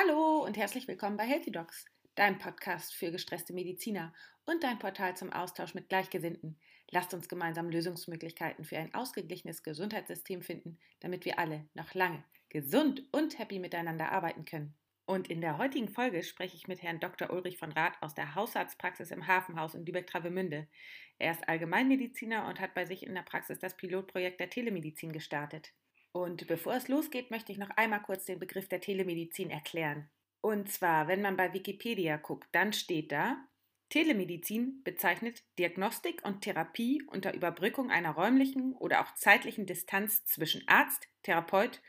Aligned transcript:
Hallo 0.00 0.42
und 0.46 0.56
herzlich 0.56 0.88
willkommen 0.88 1.18
bei 1.18 1.24
Healthy 1.24 1.52
Docs, 1.52 1.84
dein 2.14 2.38
Podcast 2.38 2.94
für 2.94 3.10
gestresste 3.10 3.52
Mediziner 3.52 4.14
und 4.46 4.64
dein 4.64 4.78
Portal 4.78 5.14
zum 5.14 5.30
Austausch 5.30 5.74
mit 5.74 5.90
Gleichgesinnten. 5.90 6.58
Lasst 6.90 7.12
uns 7.12 7.28
gemeinsam 7.28 7.68
Lösungsmöglichkeiten 7.68 8.64
für 8.64 8.78
ein 8.78 8.94
ausgeglichenes 8.94 9.62
Gesundheitssystem 9.62 10.40
finden, 10.40 10.78
damit 11.00 11.26
wir 11.26 11.38
alle 11.38 11.68
noch 11.74 11.92
lange 11.92 12.24
gesund 12.48 13.02
und 13.12 13.38
happy 13.38 13.58
miteinander 13.58 14.10
arbeiten 14.10 14.46
können. 14.46 14.74
Und 15.04 15.28
in 15.28 15.42
der 15.42 15.58
heutigen 15.58 15.90
Folge 15.90 16.22
spreche 16.22 16.56
ich 16.56 16.66
mit 16.66 16.82
Herrn 16.82 17.00
Dr. 17.00 17.30
Ulrich 17.30 17.58
von 17.58 17.72
Rath 17.72 18.00
aus 18.00 18.14
der 18.14 18.34
Hausarztpraxis 18.34 19.10
im 19.10 19.26
Hafenhaus 19.26 19.74
in 19.74 19.84
Lübeck-Travemünde. 19.84 20.66
Er 21.18 21.32
ist 21.32 21.46
Allgemeinmediziner 21.46 22.48
und 22.48 22.58
hat 22.58 22.72
bei 22.72 22.86
sich 22.86 23.04
in 23.04 23.14
der 23.14 23.22
Praxis 23.22 23.58
das 23.58 23.76
Pilotprojekt 23.76 24.40
der 24.40 24.48
Telemedizin 24.48 25.12
gestartet. 25.12 25.74
Und 26.12 26.46
bevor 26.46 26.74
es 26.74 26.88
losgeht, 26.88 27.30
möchte 27.30 27.52
ich 27.52 27.58
noch 27.58 27.70
einmal 27.70 28.02
kurz 28.02 28.24
den 28.24 28.38
Begriff 28.38 28.68
der 28.68 28.80
Telemedizin 28.80 29.50
erklären. 29.50 30.10
Und 30.40 30.70
zwar, 30.70 31.06
wenn 31.06 31.22
man 31.22 31.36
bei 31.36 31.52
Wikipedia 31.52 32.16
guckt, 32.16 32.48
dann 32.52 32.72
steht 32.72 33.12
da, 33.12 33.36
Telemedizin 33.90 34.82
bezeichnet 34.84 35.42
Diagnostik 35.58 36.24
und 36.24 36.42
Therapie 36.42 37.02
unter 37.08 37.34
Überbrückung 37.34 37.90
einer 37.90 38.12
räumlichen 38.12 38.74
oder 38.74 39.00
auch 39.00 39.14
zeitlichen 39.14 39.66
Distanz 39.66 40.24
zwischen 40.24 40.66
Arzt, 40.68 41.08
Therapeut 41.22 41.82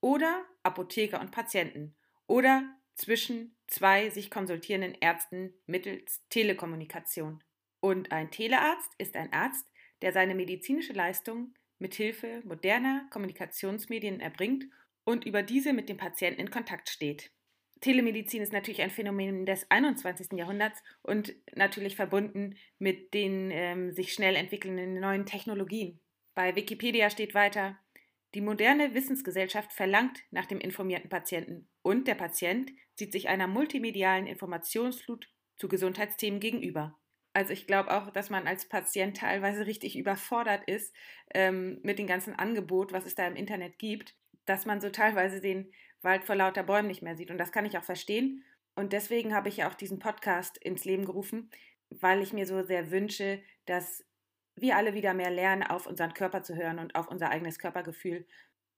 oder 0.00 0.44
Apotheker 0.62 1.20
und 1.20 1.30
Patienten 1.30 1.94
oder 2.26 2.64
zwischen 2.94 3.56
zwei 3.66 4.10
sich 4.10 4.30
konsultierenden 4.30 4.94
Ärzten 5.00 5.54
mittels 5.66 6.22
Telekommunikation. 6.30 7.44
Und 7.80 8.12
ein 8.12 8.30
Telearzt 8.30 8.92
ist 8.98 9.16
ein 9.16 9.32
Arzt, 9.32 9.66
der 10.00 10.12
seine 10.12 10.34
medizinische 10.34 10.92
Leistung 10.92 11.54
mit 11.82 11.94
Hilfe 11.94 12.40
moderner 12.46 13.06
Kommunikationsmedien 13.10 14.20
erbringt 14.20 14.64
und 15.04 15.26
über 15.26 15.42
diese 15.42 15.72
mit 15.72 15.88
dem 15.88 15.98
Patienten 15.98 16.40
in 16.40 16.50
Kontakt 16.50 16.88
steht. 16.88 17.30
Telemedizin 17.80 18.40
ist 18.40 18.52
natürlich 18.52 18.80
ein 18.80 18.90
Phänomen 18.90 19.44
des 19.44 19.68
21. 19.68 20.38
Jahrhunderts 20.38 20.80
und 21.02 21.34
natürlich 21.54 21.96
verbunden 21.96 22.54
mit 22.78 23.12
den 23.12 23.50
ähm, 23.50 23.90
sich 23.90 24.12
schnell 24.12 24.36
entwickelnden 24.36 25.00
neuen 25.00 25.26
Technologien. 25.26 26.00
Bei 26.34 26.54
Wikipedia 26.54 27.10
steht 27.10 27.34
weiter, 27.34 27.76
die 28.34 28.40
moderne 28.40 28.94
Wissensgesellschaft 28.94 29.72
verlangt 29.72 30.22
nach 30.30 30.46
dem 30.46 30.60
informierten 30.60 31.10
Patienten 31.10 31.68
und 31.82 32.06
der 32.06 32.14
Patient 32.14 32.70
sieht 32.94 33.12
sich 33.12 33.28
einer 33.28 33.48
multimedialen 33.48 34.28
Informationsflut 34.28 35.28
zu 35.56 35.68
Gesundheitsthemen 35.68 36.38
gegenüber. 36.38 36.96
Also 37.34 37.52
ich 37.52 37.66
glaube 37.66 37.90
auch, 37.90 38.10
dass 38.10 38.30
man 38.30 38.46
als 38.46 38.68
Patient 38.68 39.16
teilweise 39.16 39.66
richtig 39.66 39.96
überfordert 39.96 40.64
ist 40.68 40.94
ähm, 41.34 41.80
mit 41.82 41.98
dem 41.98 42.06
ganzen 42.06 42.34
Angebot, 42.34 42.92
was 42.92 43.06
es 43.06 43.14
da 43.14 43.26
im 43.26 43.36
Internet 43.36 43.78
gibt, 43.78 44.14
dass 44.44 44.66
man 44.66 44.80
so 44.80 44.90
teilweise 44.90 45.40
den 45.40 45.72
Wald 46.02 46.24
vor 46.24 46.34
lauter 46.34 46.62
Bäumen 46.62 46.88
nicht 46.88 47.02
mehr 47.02 47.16
sieht. 47.16 47.30
Und 47.30 47.38
das 47.38 47.52
kann 47.52 47.64
ich 47.64 47.78
auch 47.78 47.84
verstehen. 47.84 48.44
Und 48.74 48.92
deswegen 48.92 49.34
habe 49.34 49.48
ich 49.48 49.58
ja 49.58 49.68
auch 49.70 49.74
diesen 49.74 49.98
Podcast 49.98 50.58
ins 50.58 50.84
Leben 50.84 51.04
gerufen, 51.04 51.50
weil 51.90 52.22
ich 52.22 52.32
mir 52.32 52.46
so 52.46 52.62
sehr 52.62 52.90
wünsche, 52.90 53.42
dass 53.66 54.04
wir 54.56 54.76
alle 54.76 54.94
wieder 54.94 55.14
mehr 55.14 55.30
lernen, 55.30 55.62
auf 55.62 55.86
unseren 55.86 56.14
Körper 56.14 56.42
zu 56.42 56.56
hören 56.56 56.78
und 56.78 56.94
auf 56.94 57.08
unser 57.08 57.30
eigenes 57.30 57.58
Körpergefühl. 57.58 58.26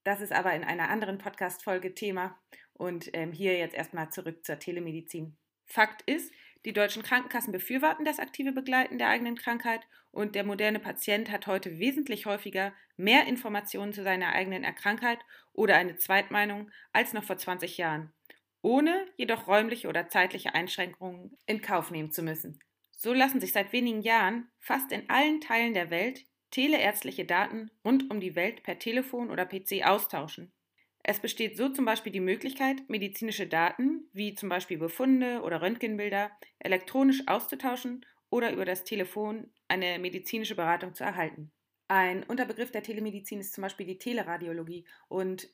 Das 0.04 0.20
ist 0.20 0.32
aber 0.32 0.52
in 0.54 0.64
einer 0.64 0.90
anderen 0.90 1.18
Podcast-Folge 1.18 1.94
Thema. 1.94 2.38
Und 2.74 3.10
ähm, 3.14 3.32
hier 3.32 3.56
jetzt 3.56 3.74
erstmal 3.74 4.10
zurück 4.10 4.44
zur 4.44 4.58
Telemedizin. 4.58 5.36
Fakt 5.66 6.02
ist, 6.02 6.32
die 6.64 6.72
deutschen 6.72 7.02
Krankenkassen 7.02 7.52
befürworten 7.52 8.04
das 8.04 8.18
aktive 8.18 8.52
Begleiten 8.52 8.98
der 8.98 9.08
eigenen 9.08 9.36
Krankheit 9.36 9.86
und 10.10 10.34
der 10.34 10.44
moderne 10.44 10.78
Patient 10.78 11.30
hat 11.30 11.46
heute 11.46 11.78
wesentlich 11.78 12.26
häufiger 12.26 12.72
mehr 12.96 13.26
Informationen 13.26 13.92
zu 13.92 14.02
seiner 14.02 14.32
eigenen 14.32 14.64
Erkrankheit 14.64 15.18
oder 15.52 15.76
eine 15.76 15.96
Zweitmeinung 15.96 16.70
als 16.92 17.12
noch 17.12 17.24
vor 17.24 17.36
20 17.36 17.76
Jahren, 17.76 18.12
ohne 18.62 19.06
jedoch 19.16 19.46
räumliche 19.46 19.88
oder 19.88 20.08
zeitliche 20.08 20.54
Einschränkungen 20.54 21.36
in 21.46 21.60
Kauf 21.60 21.90
nehmen 21.90 22.12
zu 22.12 22.22
müssen. 22.22 22.58
So 22.96 23.12
lassen 23.12 23.40
sich 23.40 23.52
seit 23.52 23.72
wenigen 23.72 24.00
Jahren 24.00 24.48
fast 24.60 24.90
in 24.92 25.10
allen 25.10 25.40
Teilen 25.40 25.74
der 25.74 25.90
Welt 25.90 26.24
teleärztliche 26.50 27.24
Daten 27.24 27.70
rund 27.84 28.10
um 28.10 28.20
die 28.20 28.36
Welt 28.36 28.62
per 28.62 28.78
Telefon 28.78 29.30
oder 29.30 29.44
PC 29.44 29.84
austauschen. 29.84 30.52
Es 31.06 31.20
besteht 31.20 31.58
so 31.58 31.68
zum 31.68 31.84
Beispiel 31.84 32.12
die 32.12 32.20
Möglichkeit, 32.20 32.88
medizinische 32.88 33.46
Daten, 33.46 34.08
wie 34.14 34.34
zum 34.34 34.48
Beispiel 34.48 34.78
Befunde 34.78 35.42
oder 35.42 35.60
Röntgenbilder, 35.60 36.30
elektronisch 36.58 37.28
auszutauschen 37.28 38.06
oder 38.30 38.50
über 38.50 38.64
das 38.64 38.84
Telefon 38.84 39.52
eine 39.68 39.98
medizinische 39.98 40.54
Beratung 40.54 40.94
zu 40.94 41.04
erhalten. 41.04 41.52
Ein 41.88 42.22
Unterbegriff 42.22 42.70
der 42.70 42.82
Telemedizin 42.82 43.38
ist 43.38 43.52
zum 43.52 43.60
Beispiel 43.60 43.84
die 43.84 43.98
Teleradiologie. 43.98 44.86
Und 45.08 45.50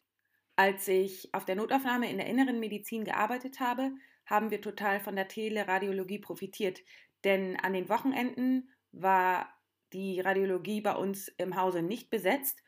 als 0.55 0.87
ich 0.87 1.35
auf 1.35 1.45
der 1.45 1.57
Notaufnahme 1.57 2.09
in 2.09 2.19
der 2.19 2.29
inneren 2.29 2.61
Medizin 2.61 3.05
gearbeitet 3.05 3.59
habe, 3.59 3.91
haben 4.27 4.53
wir 4.53 4.61
total 4.61 5.01
von 5.01 5.17
der 5.17 5.27
Teleradiologie 5.27 6.21
profitiert. 6.21 6.81
Denn 7.25 7.57
an 7.57 7.73
den 7.73 7.89
Wochenenden 7.89 8.71
war 8.93 9.53
die 9.93 10.21
Radiologie 10.21 10.81
bei 10.81 10.95
uns 10.95 11.27
im 11.27 11.57
Hause 11.57 11.83
nicht 11.83 12.09
besetzt. 12.09 12.63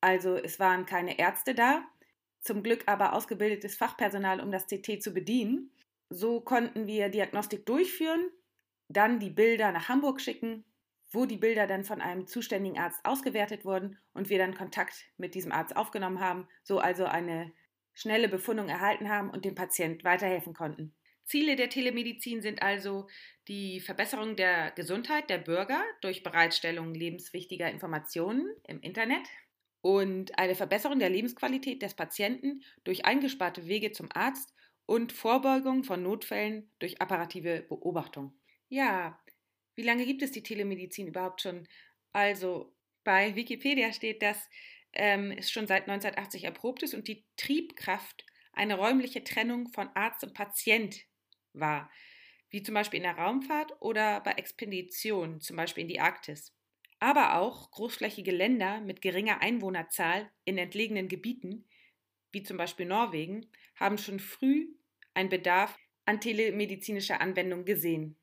Also 0.00 0.36
es 0.36 0.60
waren 0.60 0.86
keine 0.86 1.18
Ärzte 1.18 1.56
da, 1.56 1.84
zum 2.40 2.62
Glück 2.62 2.84
aber 2.86 3.12
ausgebildetes 3.12 3.76
Fachpersonal, 3.76 4.40
um 4.40 4.50
das 4.50 4.66
CT 4.66 5.02
zu 5.02 5.12
bedienen. 5.12 5.70
So 6.08 6.40
konnten 6.40 6.86
wir 6.86 7.08
Diagnostik 7.08 7.66
durchführen, 7.66 8.30
dann 8.88 9.20
die 9.20 9.30
Bilder 9.30 9.72
nach 9.72 9.88
Hamburg 9.88 10.20
schicken, 10.20 10.64
wo 11.12 11.26
die 11.26 11.36
Bilder 11.36 11.66
dann 11.66 11.84
von 11.84 12.00
einem 12.00 12.26
zuständigen 12.26 12.78
Arzt 12.78 13.00
ausgewertet 13.04 13.64
wurden 13.64 13.98
und 14.12 14.30
wir 14.30 14.38
dann 14.38 14.54
Kontakt 14.54 15.04
mit 15.16 15.34
diesem 15.34 15.52
Arzt 15.52 15.76
aufgenommen 15.76 16.20
haben, 16.20 16.48
so 16.62 16.78
also 16.78 17.04
eine 17.04 17.52
schnelle 17.94 18.28
Befundung 18.28 18.68
erhalten 18.68 19.08
haben 19.08 19.30
und 19.30 19.44
dem 19.44 19.54
Patient 19.54 20.04
weiterhelfen 20.04 20.54
konnten. 20.54 20.94
Ziele 21.24 21.54
der 21.54 21.68
Telemedizin 21.68 22.42
sind 22.42 22.62
also 22.62 23.06
die 23.46 23.80
Verbesserung 23.80 24.36
der 24.36 24.72
Gesundheit 24.72 25.30
der 25.30 25.38
Bürger 25.38 25.82
durch 26.00 26.22
Bereitstellung 26.22 26.94
lebenswichtiger 26.94 27.70
Informationen 27.70 28.48
im 28.66 28.80
Internet, 28.80 29.28
und 29.82 30.38
eine 30.38 30.54
Verbesserung 30.54 30.98
der 30.98 31.10
Lebensqualität 31.10 31.82
des 31.82 31.94
Patienten 31.94 32.62
durch 32.84 33.04
eingesparte 33.04 33.66
Wege 33.66 33.92
zum 33.92 34.08
Arzt 34.12 34.54
und 34.86 35.12
Vorbeugung 35.12 35.84
von 35.84 36.02
Notfällen 36.02 36.72
durch 36.78 37.00
apparative 37.00 37.62
Beobachtung. 37.68 38.38
Ja, 38.68 39.20
wie 39.74 39.82
lange 39.82 40.04
gibt 40.04 40.22
es 40.22 40.32
die 40.32 40.42
Telemedizin 40.42 41.06
überhaupt 41.06 41.40
schon? 41.42 41.66
Also 42.12 42.74
bei 43.04 43.34
Wikipedia 43.36 43.92
steht, 43.92 44.22
dass 44.22 44.48
ähm, 44.92 45.32
es 45.32 45.50
schon 45.50 45.66
seit 45.66 45.88
1980 45.88 46.44
erprobt 46.44 46.82
ist 46.82 46.94
und 46.94 47.08
die 47.08 47.24
Triebkraft 47.36 48.24
eine 48.52 48.76
räumliche 48.76 49.24
Trennung 49.24 49.68
von 49.68 49.88
Arzt 49.94 50.24
und 50.24 50.34
Patient 50.34 51.00
war, 51.52 51.90
wie 52.50 52.62
zum 52.62 52.74
Beispiel 52.74 52.98
in 52.98 53.04
der 53.04 53.16
Raumfahrt 53.16 53.80
oder 53.80 54.20
bei 54.20 54.32
Expeditionen, 54.32 55.40
zum 55.40 55.56
Beispiel 55.56 55.82
in 55.82 55.88
die 55.88 56.00
Arktis 56.00 56.52
aber 57.00 57.38
auch 57.38 57.70
großflächige 57.70 58.30
Länder 58.30 58.80
mit 58.80 59.00
geringer 59.00 59.42
Einwohnerzahl 59.42 60.30
in 60.44 60.58
entlegenen 60.58 61.08
Gebieten, 61.08 61.64
wie 62.30 62.42
zum 62.42 62.56
Beispiel 62.56 62.86
Norwegen, 62.86 63.50
haben 63.74 63.98
schon 63.98 64.20
früh 64.20 64.68
einen 65.14 65.30
Bedarf 65.30 65.76
an 66.04 66.20
telemedizinischer 66.20 67.20
Anwendung 67.20 67.64
gesehen. 67.64 68.16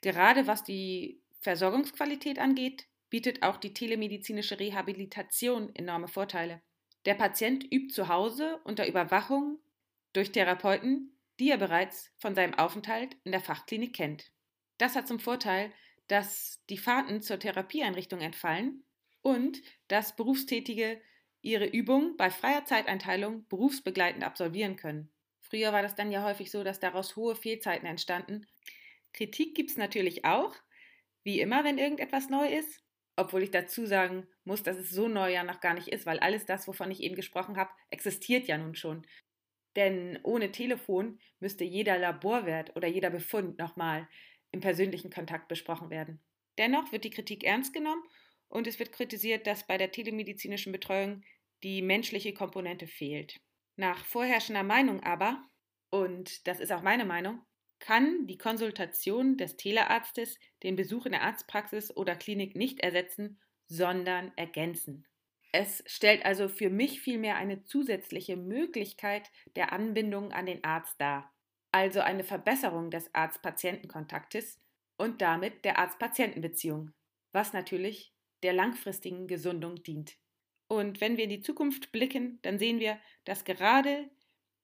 Gerade 0.00 0.46
was 0.46 0.64
die 0.64 1.20
Versorgungsqualität 1.40 2.38
angeht, 2.38 2.86
bietet 3.10 3.42
auch 3.42 3.56
die 3.56 3.74
telemedizinische 3.74 4.58
Rehabilitation 4.58 5.74
enorme 5.74 6.08
Vorteile. 6.08 6.62
Der 7.04 7.14
Patient 7.14 7.64
übt 7.64 7.94
zu 7.94 8.08
Hause 8.08 8.60
unter 8.64 8.88
Überwachung 8.88 9.58
durch 10.12 10.32
Therapeuten, 10.32 11.16
die 11.38 11.50
er 11.50 11.58
bereits 11.58 12.12
von 12.18 12.34
seinem 12.34 12.54
Aufenthalt 12.54 13.16
in 13.24 13.32
der 13.32 13.40
Fachklinik 13.40 13.94
kennt. 13.94 14.32
Das 14.78 14.96
hat 14.96 15.08
zum 15.08 15.20
Vorteil, 15.20 15.72
dass 16.08 16.64
die 16.68 16.78
Fahrten 16.78 17.22
zur 17.22 17.38
Therapieeinrichtung 17.38 18.20
entfallen 18.20 18.84
und 19.22 19.62
dass 19.88 20.16
Berufstätige 20.16 21.00
ihre 21.42 21.66
Übung 21.66 22.16
bei 22.16 22.30
freier 22.30 22.64
Zeiteinteilung 22.64 23.46
berufsbegleitend 23.48 24.24
absolvieren 24.24 24.76
können. 24.76 25.10
Früher 25.40 25.72
war 25.72 25.82
das 25.82 25.94
dann 25.94 26.10
ja 26.10 26.24
häufig 26.24 26.50
so, 26.50 26.64
dass 26.64 26.80
daraus 26.80 27.16
hohe 27.16 27.36
Fehlzeiten 27.36 27.86
entstanden. 27.86 28.46
Kritik 29.12 29.54
gibt 29.54 29.70
es 29.70 29.76
natürlich 29.76 30.24
auch, 30.24 30.54
wie 31.22 31.40
immer, 31.40 31.64
wenn 31.64 31.78
irgendetwas 31.78 32.28
neu 32.28 32.46
ist, 32.48 32.82
obwohl 33.16 33.42
ich 33.42 33.50
dazu 33.50 33.86
sagen 33.86 34.26
muss, 34.44 34.62
dass 34.62 34.76
es 34.76 34.90
so 34.90 35.08
neu 35.08 35.32
ja 35.32 35.42
noch 35.44 35.60
gar 35.60 35.74
nicht 35.74 35.88
ist, 35.88 36.06
weil 36.06 36.18
alles 36.20 36.46
das, 36.46 36.68
wovon 36.68 36.90
ich 36.90 37.02
eben 37.02 37.16
gesprochen 37.16 37.56
habe, 37.56 37.70
existiert 37.90 38.46
ja 38.46 38.58
nun 38.58 38.74
schon. 38.74 39.06
Denn 39.76 40.18
ohne 40.22 40.52
Telefon 40.52 41.18
müsste 41.40 41.64
jeder 41.64 41.98
Laborwert 41.98 42.76
oder 42.76 42.88
jeder 42.88 43.10
Befund 43.10 43.58
nochmal 43.58 44.08
im 44.52 44.60
persönlichen 44.60 45.10
Kontakt 45.10 45.48
besprochen 45.48 45.90
werden. 45.90 46.20
Dennoch 46.58 46.92
wird 46.92 47.04
die 47.04 47.10
Kritik 47.10 47.44
ernst 47.44 47.72
genommen 47.72 48.02
und 48.48 48.66
es 48.66 48.78
wird 48.78 48.92
kritisiert, 48.92 49.46
dass 49.46 49.66
bei 49.66 49.78
der 49.78 49.92
telemedizinischen 49.92 50.72
Betreuung 50.72 51.22
die 51.62 51.82
menschliche 51.82 52.34
Komponente 52.34 52.86
fehlt. 52.86 53.40
Nach 53.76 54.04
vorherrschender 54.04 54.62
Meinung 54.62 55.02
aber, 55.02 55.44
und 55.90 56.46
das 56.46 56.60
ist 56.60 56.72
auch 56.72 56.82
meine 56.82 57.04
Meinung, 57.04 57.42
kann 57.78 58.26
die 58.26 58.38
Konsultation 58.38 59.36
des 59.36 59.56
Telearztes 59.56 60.36
den 60.62 60.76
Besuch 60.76 61.06
in 61.06 61.12
der 61.12 61.22
Arztpraxis 61.22 61.96
oder 61.96 62.16
Klinik 62.16 62.56
nicht 62.56 62.80
ersetzen, 62.80 63.40
sondern 63.68 64.32
ergänzen. 64.36 65.06
Es 65.52 65.82
stellt 65.86 66.24
also 66.24 66.48
für 66.48 66.70
mich 66.70 67.00
vielmehr 67.00 67.36
eine 67.36 67.62
zusätzliche 67.62 68.36
Möglichkeit 68.36 69.30
der 69.56 69.72
Anbindung 69.72 70.32
an 70.32 70.46
den 70.46 70.62
Arzt 70.64 71.00
dar, 71.00 71.32
also 71.72 72.00
eine 72.00 72.24
Verbesserung 72.24 72.90
des 72.90 73.14
Arzt-Patienten-Kontaktes 73.14 74.60
und 74.96 75.20
damit 75.20 75.64
der 75.64 75.78
Arzt-Patienten-Beziehung, 75.78 76.92
was 77.32 77.52
natürlich 77.52 78.12
der 78.42 78.52
langfristigen 78.52 79.26
Gesundung 79.26 79.82
dient. 79.82 80.16
Und 80.68 81.00
wenn 81.00 81.16
wir 81.16 81.24
in 81.24 81.30
die 81.30 81.40
Zukunft 81.40 81.92
blicken, 81.92 82.38
dann 82.42 82.58
sehen 82.58 82.78
wir, 82.78 82.98
dass 83.24 83.44
gerade 83.44 84.10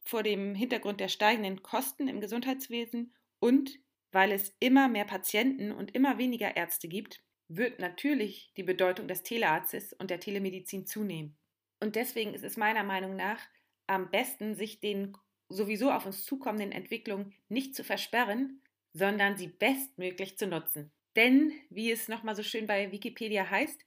vor 0.03 0.23
dem 0.23 0.55
Hintergrund 0.55 1.01
der 1.01 1.09
steigenden 1.09 1.63
Kosten 1.63 2.09
im 2.09 2.21
Gesundheitswesen 2.21 3.15
und 3.41 3.79
weil 4.13 4.31
es 4.31 4.55
immer 4.61 4.89
mehr 4.89 5.07
Patienten 5.07 5.73
und 5.73 5.95
immer 5.95 6.19
weniger 6.19 6.57
Ärzte 6.57 6.89
gibt, 6.89 7.23
wird 7.49 7.81
natürlich 7.81 8.53
die 8.57 8.63
Bedeutung 8.63 9.09
des 9.09 9.23
Telearztes 9.23 9.93
und 9.93 10.11
der 10.11 10.21
Telemedizin 10.21 10.87
zunehmen. 10.87 11.37
Und 11.81 11.97
deswegen 11.97 12.33
ist 12.33 12.45
es 12.45 12.57
meiner 12.57 12.85
Meinung 12.85 13.17
nach 13.17 13.41
am 13.87 14.11
besten, 14.11 14.55
sich 14.55 14.81
den 14.81 15.17
sowieso 15.49 15.91
auf 15.91 16.07
uns 16.07 16.25
zukommenden 16.25 16.73
Entwicklungen 16.73 17.35
nicht 17.49 17.75
zu 17.75 17.85
versperren, 17.85 18.63
sondern 18.93 19.37
sie 19.37 19.49
bestmöglich 19.49 20.39
zu 20.39 20.47
nutzen. 20.47 20.93
Denn, 21.17 21.53
wie 21.71 21.91
es 21.91 22.09
nochmal 22.09 22.35
so 22.35 22.43
schön 22.43 22.67
bei 22.67 22.91
Wikipedia 22.91 23.49
heißt, 23.49 23.81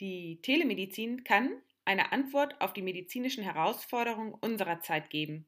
die 0.00 0.40
Telemedizin 0.42 1.24
kann 1.24 1.62
eine 1.84 2.12
Antwort 2.12 2.60
auf 2.60 2.72
die 2.72 2.82
medizinischen 2.82 3.44
Herausforderungen 3.44 4.34
unserer 4.34 4.80
Zeit 4.80 5.10
geben, 5.10 5.46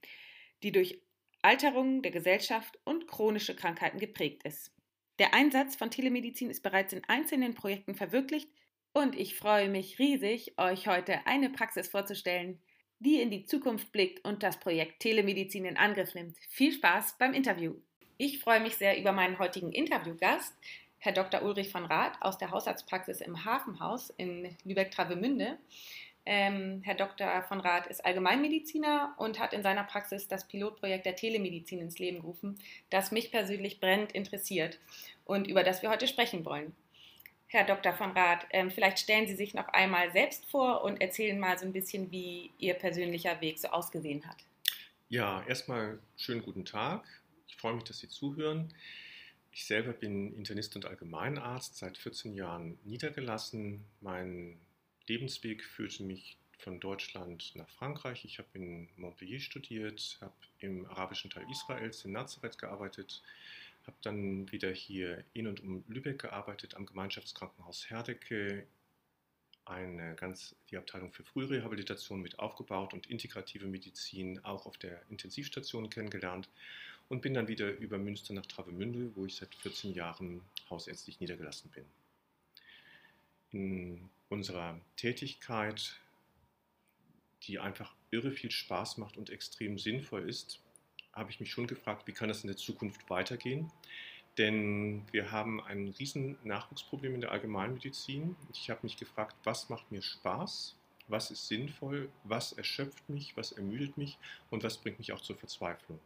die 0.63 0.73
durch 0.73 1.03
Alterung 1.43 2.03
der 2.03 2.13
Gesellschaft 2.13 2.79
und 2.85 3.07
chronische 3.07 3.55
Krankheiten 3.55 3.99
geprägt 3.99 4.45
ist. 4.45 4.73
Der 5.19 5.35
Einsatz 5.35 5.77
von 5.77 5.91
Telemedizin 5.91 6.51
ist 6.51 6.63
bereits 6.63 6.93
in 6.93 7.05
einzelnen 7.05 7.55
Projekten 7.55 7.95
verwirklicht 7.95 8.51
und 8.93 9.17
ich 9.17 9.35
freue 9.35 9.69
mich 9.69 9.99
riesig, 9.99 10.59
euch 10.59 10.87
heute 10.87 11.27
eine 11.27 11.51
Praxis 11.51 11.89
vorzustellen, 11.89 12.61
die 13.01 13.21
in 13.21 13.31
die 13.31 13.45
Zukunft 13.45 13.93
blickt 13.93 14.25
und 14.25 14.43
das 14.43 14.59
Projekt 14.59 15.01
Telemedizin 15.01 15.65
in 15.65 15.77
Angriff 15.77 16.15
nimmt. 16.15 16.37
Viel 16.51 16.73
Spaß 16.73 17.17
beim 17.19 17.35
Interview. 17.35 17.75
Ich 18.17 18.41
freue 18.41 18.61
mich 18.61 18.77
sehr 18.77 18.99
über 18.99 19.13
meinen 19.13 19.39
heutigen 19.39 19.73
Interviewgast, 19.73 20.55
Herr 20.99 21.13
Dr. 21.13 21.43
Ulrich 21.43 21.71
von 21.71 21.85
Rath 21.85 22.21
aus 22.21 22.39
der 22.39 22.51
Hausarztpraxis 22.51 23.21
im 23.21 23.45
Hafenhaus 23.45 24.11
in 24.17 24.57
Lübeck-Travemünde. 24.65 25.57
Ähm, 26.27 26.83
Herr 26.85 26.97
Dr. 26.97 27.43
von 27.43 27.61
Rath 27.61 27.87
ist 27.87 28.05
Allgemeinmediziner 28.05 29.15
und 29.17 29.39
hat 29.39 29.53
in 29.53 29.63
seiner 29.63 29.85
Praxis 29.85 30.27
das 30.27 30.47
Pilotprojekt 30.49 31.07
der 31.07 31.15
Telemedizin 31.15 31.79
ins 31.79 31.99
Leben 31.99 32.21
gerufen, 32.21 32.59
das 32.91 33.13
mich 33.13 33.31
persönlich 33.31 33.81
brennend 33.81 34.13
interessiert 34.13 34.79
und 35.25 35.47
über 35.47 35.63
das 35.63 35.83
wir 35.83 35.91
heute 35.91 36.09
sprechen 36.09 36.45
wollen. 36.45 36.75
Herr 37.51 37.65
Dr. 37.65 37.95
von 37.95 38.11
Rath, 38.11 38.47
ähm, 38.51 38.71
vielleicht 38.71 38.99
stellen 38.99 39.27
Sie 39.27 39.35
sich 39.35 39.55
noch 39.55 39.69
einmal 39.69 40.13
selbst 40.13 40.45
vor 40.51 40.85
und 40.85 41.01
erzählen 41.01 41.41
mal 41.41 41.59
so 41.59 41.65
ein 41.65 41.73
bisschen, 41.73 42.11
wie 42.11 42.51
Ihr 42.59 42.75
persönlicher 42.75 43.41
Weg 43.41 43.59
so 43.59 43.69
ausgesehen 43.69 44.27
hat. 44.27 44.37
Ja, 45.09 45.43
erstmal 45.47 45.99
schönen 46.19 46.43
guten 46.43 46.67
Tag. 46.67 47.07
Ich 47.47 47.57
freue 47.57 47.73
mich, 47.73 47.85
dass 47.85 48.01
Sie 48.01 48.09
zuhören. 48.09 48.75
Ich 49.51 49.65
selber 49.65 49.95
bin 49.95 50.35
Internist 50.35 50.77
und 50.77 50.85
Allgemeinarzt, 50.85 51.77
seit 51.79 51.97
14 51.97 52.35
Jahren 52.35 52.79
niedergelassen. 52.85 53.83
Mein 54.03 54.61
Lebensweg 55.07 55.65
führte 55.65 56.03
mich 56.03 56.37
von 56.59 56.81
Deutschland 56.81 57.53
nach 57.55 57.69
Frankreich. 57.71 58.27
Ich 58.27 58.39
habe 58.39 58.49
in 58.53 58.91
Montpellier 58.97 59.41
studiert, 59.41 60.19
habe 60.21 60.35
im 60.59 60.85
arabischen 60.85 61.31
Teil 61.31 61.47
Israels 61.51 62.05
in 62.05 62.13
Nazareth 62.13 62.59
gearbeitet, 62.59 63.23
habe 63.89 63.97
dann 64.03 64.53
wieder 64.53 64.71
hier 64.71 65.25
in 65.33 65.49
und 65.49 65.61
um 65.61 65.83
Lübeck 65.89 66.21
gearbeitet, 66.21 66.75
am 66.75 66.87
Gemeinschaftskrankenhaus 66.87 67.91
Herdecke, 67.91 68.67
eine 69.65 70.15
ganz, 70.15 70.55
die 70.71 70.77
Abteilung 70.77 71.13
für 71.13 71.25
Frührehabilitation 71.25 72.23
mit 72.23 72.39
aufgebaut 72.39 72.95
und 72.95 73.07
integrative 73.07 73.67
Medizin 73.67 74.45
auch 74.45 74.67
auf 74.67 74.79
der 74.79 75.03
Intensivstation 75.11 75.91
kennengelernt 75.91 76.49
und 77.09 77.23
bin 77.23 77.35
dann 77.35 77.49
wieder 77.49 77.71
über 77.79 77.99
Münster 77.99 78.35
nach 78.35 78.47
Travemünde, 78.47 79.11
wo 79.17 79.27
ich 79.27 79.37
seit 79.37 79.55
14 79.55 79.95
Jahren 79.95 80.43
hausärztlich 80.71 81.21
niedergelassen 81.21 81.71
bin. 81.71 81.85
In 83.51 84.11
unserer 84.29 84.79
Tätigkeit, 84.97 85.99
die 87.45 87.59
einfach 87.59 87.95
irre 88.11 88.33
viel 88.33 88.51
Spaß 88.51 88.99
macht 88.99 89.17
und 89.17 89.31
extrem 89.31 89.79
sinnvoll 89.79 90.29
ist, 90.29 90.61
habe 91.19 91.31
ich 91.31 91.41
mich 91.41 91.51
schon 91.51 91.67
gefragt, 91.67 92.07
wie 92.07 92.13
kann 92.13 92.29
das 92.29 92.43
in 92.43 92.49
der 92.49 92.57
Zukunft 92.57 93.09
weitergehen? 93.11 93.71
Denn 94.39 95.03
wir 95.11 95.33
haben 95.33 95.61
ein 95.61 95.89
riesen 95.99 96.39
Nachwuchsproblem 96.45 97.17
in 97.17 97.21
der 97.21 97.33
Allgemeinmedizin. 97.33 98.37
Ich 98.53 98.71
habe 98.71 98.81
mich 98.85 98.97
gefragt, 98.97 99.37
was 99.45 99.69
macht 99.69 99.91
mir 99.91 100.01
Spaß? 100.01 100.77
Was 101.09 101.31
ist 101.31 101.49
sinnvoll? 101.49 102.09
Was 102.25 102.53
erschöpft 102.53 103.09
mich? 103.09 103.37
Was 103.37 103.53
ermüdet 103.53 103.99
mich? 103.99 104.17
Und 104.51 104.63
was 104.63 104.79
bringt 104.79 104.99
mich 104.99 105.13
auch 105.13 105.21
zur 105.21 105.37
Verzweiflung? 105.37 105.99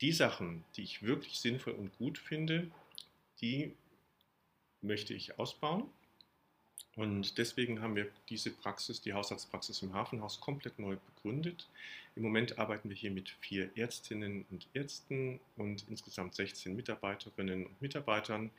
Die 0.00 0.12
Sachen, 0.12 0.64
die 0.76 0.82
ich 0.82 1.02
wirklich 1.02 1.38
sinnvoll 1.38 1.74
und 1.74 1.96
gut 1.98 2.18
finde, 2.18 2.70
die 3.40 3.76
möchte 4.80 5.14
ich 5.14 5.38
ausbauen 5.38 5.88
und 6.96 7.38
deswegen 7.38 7.80
haben 7.80 7.96
wir 7.96 8.10
diese 8.28 8.50
Praxis, 8.50 9.00
die 9.00 9.14
Hausarztpraxis 9.14 9.82
im 9.82 9.94
Hafenhaus, 9.94 10.40
komplett 10.40 10.78
neu 10.78 10.96
begründet. 11.14 11.68
Im 12.16 12.22
Moment 12.22 12.58
arbeiten 12.58 12.90
wir 12.90 12.96
hier 12.96 13.10
mit 13.10 13.30
vier 13.40 13.70
Ärztinnen 13.76 14.44
und 14.50 14.68
Ärzten 14.74 15.40
und 15.56 15.86
insgesamt 15.88 16.34
16 16.34 16.76
Mitarbeiterinnen 16.76 17.66
und 17.66 17.80
Mitarbeitern 17.80 18.50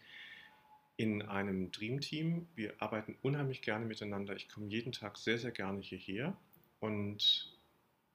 in 0.97 1.21
einem 1.21 1.71
Dreamteam. 1.71 2.47
Wir 2.55 2.73
arbeiten 2.79 3.15
unheimlich 3.21 3.61
gerne 3.61 3.85
miteinander. 3.85 4.35
Ich 4.35 4.49
komme 4.49 4.67
jeden 4.67 4.91
Tag 4.91 5.17
sehr, 5.17 5.37
sehr 5.37 5.51
gerne 5.51 5.81
hierher 5.81 6.35
und 6.79 7.51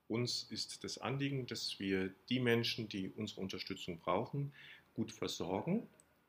uns 0.08 0.44
ist 0.50 0.82
das 0.82 0.98
Anliegen, 0.98 1.46
dass 1.46 1.78
wir 1.78 2.10
die 2.28 2.40
Menschen, 2.40 2.88
die 2.88 3.12
unsere 3.16 3.40
Unterstützung 3.40 3.98
brauchen, 3.98 4.52
gut 4.94 5.12
versorgen 5.12 5.86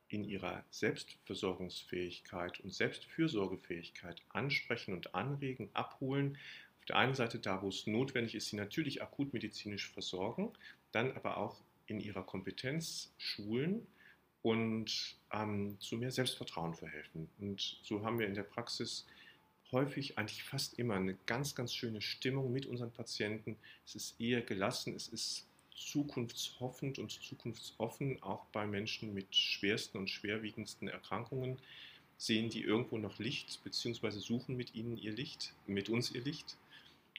in 0.10 0.24
ihrer 0.24 0.64
Selbstversorgungsfähigkeit 0.72 2.60
und 2.60 2.74
Selbstfürsorgefähigkeit 2.74 4.22
ansprechen 4.30 4.94
und 4.94 5.16
anregen, 5.16 5.70
abholen. 5.74 6.38
Auf 6.80 6.86
der 6.86 6.98
einen 6.98 7.14
Seite 7.14 7.40
da, 7.40 7.62
wo 7.62 7.70
es 7.70 7.88
notwendig 7.88 8.36
ist, 8.36 8.50
sie 8.50 8.56
natürlich 8.56 9.02
akutmedizinisch 9.02 9.90
versorgen, 9.90 10.52
dann 10.92 11.12
aber 11.14 11.38
auch 11.38 11.62
in 11.88 12.00
ihrer 12.00 12.24
Kompetenz 12.24 13.14
schulen 13.18 13.86
und 14.42 15.16
ähm, 15.32 15.78
zu 15.80 15.98
mehr 15.98 16.12
Selbstvertrauen 16.12 16.74
verhelfen. 16.74 17.30
Und 17.40 17.80
so 17.84 18.04
haben 18.04 18.20
wir 18.20 18.28
in 18.28 18.36
der 18.36 18.44
Praxis 18.44 19.06
häufig, 19.72 20.18
eigentlich 20.18 20.44
fast 20.44 20.80
immer, 20.80 20.96
eine 20.96 21.16
ganz, 21.26 21.56
ganz 21.56 21.74
schöne 21.74 22.02
Stimmung 22.02 22.52
mit 22.52 22.66
unseren 22.66 22.92
Patienten. 22.92 23.58
Es 23.86 23.96
ist 23.96 24.20
eher 24.20 24.42
gelassen, 24.42 24.96
es 24.96 25.08
ist 25.08 25.49
zukunftshoffend 25.80 27.00
und 27.00 27.12
zukunftsoffen, 27.12 28.22
auch 28.22 28.46
bei 28.52 28.68
Menschen 28.68 29.14
mit 29.14 29.34
schwersten 29.36 29.98
und 29.98 30.10
schwerwiegendsten 30.10 30.88
Erkrankungen. 30.88 31.58
Sehen 32.18 32.50
die 32.50 32.62
irgendwo 32.62 32.98
noch 32.98 33.18
Licht, 33.18 33.64
beziehungsweise 33.64 34.20
suchen 34.20 34.58
mit 34.58 34.76
ihnen 34.76 34.98
ihr 34.98 35.14
Licht, 35.14 35.54
mit 35.68 35.90
uns 35.90 36.12
ihr 36.12 36.22
Licht. 36.22 36.58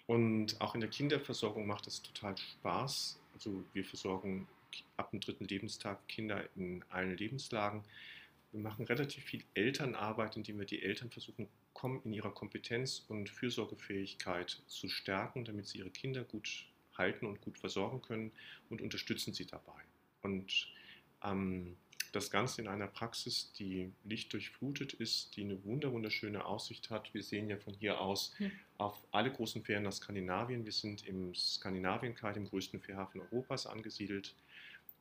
Und 0.06 0.60
auch 0.60 0.74
in 0.74 0.80
der 0.80 0.90
Kinderversorgung 0.90 1.66
macht 1.66 1.86
es 1.86 2.02
total 2.02 2.36
Spaß. 2.36 3.18
Also 3.32 3.64
wir 3.72 3.84
versorgen 3.84 4.46
ab 4.96 5.10
dem 5.10 5.20
dritten 5.20 5.46
Lebenstag 5.46 6.06
Kinder 6.06 6.44
in 6.54 6.84
allen 6.90 7.16
Lebenslagen. 7.16 7.82
Wir 8.52 8.60
machen 8.60 8.84
relativ 8.84 9.24
viel 9.24 9.42
Elternarbeit, 9.54 10.36
indem 10.36 10.58
wir 10.58 10.66
die 10.66 10.82
Eltern 10.82 11.10
versuchen, 11.10 11.48
in 12.04 12.12
ihrer 12.12 12.32
Kompetenz 12.32 13.06
und 13.08 13.30
Fürsorgefähigkeit 13.30 14.60
zu 14.66 14.90
stärken, 14.90 15.46
damit 15.46 15.66
sie 15.66 15.78
ihre 15.78 15.88
Kinder 15.88 16.24
gut 16.24 16.66
halten 16.96 17.26
und 17.26 17.40
gut 17.40 17.58
versorgen 17.58 18.02
können 18.02 18.32
und 18.68 18.80
unterstützen 18.80 19.34
sie 19.34 19.46
dabei. 19.46 19.80
Und 20.22 20.68
ähm, 21.24 21.76
das 22.12 22.30
Ganze 22.30 22.60
in 22.60 22.68
einer 22.68 22.88
Praxis, 22.88 23.52
die 23.52 23.92
lichtdurchflutet 24.04 24.94
ist, 24.94 25.36
die 25.36 25.44
eine 25.44 25.62
wunderschöne 25.64 26.44
Aussicht 26.44 26.90
hat. 26.90 27.14
Wir 27.14 27.22
sehen 27.22 27.48
ja 27.48 27.56
von 27.56 27.74
hier 27.74 28.00
aus 28.00 28.34
hm. 28.38 28.50
auf 28.78 28.98
alle 29.12 29.30
großen 29.30 29.62
Fähren 29.62 29.84
nach 29.84 29.92
Skandinavien. 29.92 30.64
Wir 30.64 30.72
sind 30.72 31.06
im 31.06 31.34
Skandinavien-Kai, 31.34 32.32
dem 32.32 32.46
größten 32.46 32.80
Fährhafen 32.80 33.20
Europas, 33.20 33.66
angesiedelt. 33.66 34.34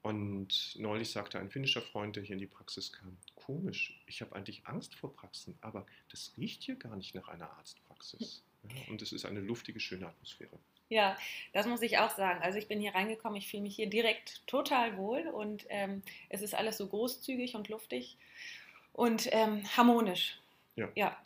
Und 0.02 0.76
neulich 0.78 1.10
sagte 1.10 1.40
ein 1.40 1.50
finnischer 1.50 1.82
Freund, 1.82 2.16
der 2.16 2.24
hier 2.24 2.34
in 2.34 2.40
die 2.40 2.48
Praxis 2.48 2.94
kam, 2.94 3.18
komisch, 3.36 4.00
ich 4.06 4.22
habe 4.22 4.34
eigentlich 4.36 4.66
Angst 4.66 4.96
vor 4.96 5.14
Praxen, 5.14 5.58
aber 5.60 5.86
das 6.10 6.32
riecht 6.38 6.64
hier 6.64 6.76
gar 6.76 6.96
nicht 6.96 7.16
nach 7.16 7.28
einer 7.28 7.50
Arztpraxis. 7.52 8.44
Ja, 8.64 8.92
und 8.92 9.02
es 9.02 9.12
ist 9.12 9.26
eine 9.26 9.42
luftige, 9.42 9.80
schöne 9.80 10.08
Atmosphäre. 10.08 10.58
Ja, 10.90 11.16
das 11.54 11.68
muss 11.68 11.84
ich 11.84 12.00
auch 12.00 12.10
sagen. 12.10 12.42
Also 12.42 12.58
ich 12.58 12.68
bin 12.68 12.80
hier 12.80 12.96
reingekommen, 12.96 13.38
ich 13.38 13.48
fühle 13.48 13.64
mich 13.64 13.76
hier 13.76 13.88
direkt 13.88 14.46
total 14.48 14.98
wohl 14.98 15.28
und 15.28 15.66
ähm, 15.70 16.02
es 16.30 16.42
ist 16.42 16.56
alles 16.56 16.78
so 16.78 16.88
großzügig 16.88 17.56
und 17.56 17.70
luftig 17.70 18.18
und 18.94 19.30
ähm, 19.32 19.64
harmonisch. 19.78 20.40
Ja. 20.76 20.90
ja. 20.96 21.18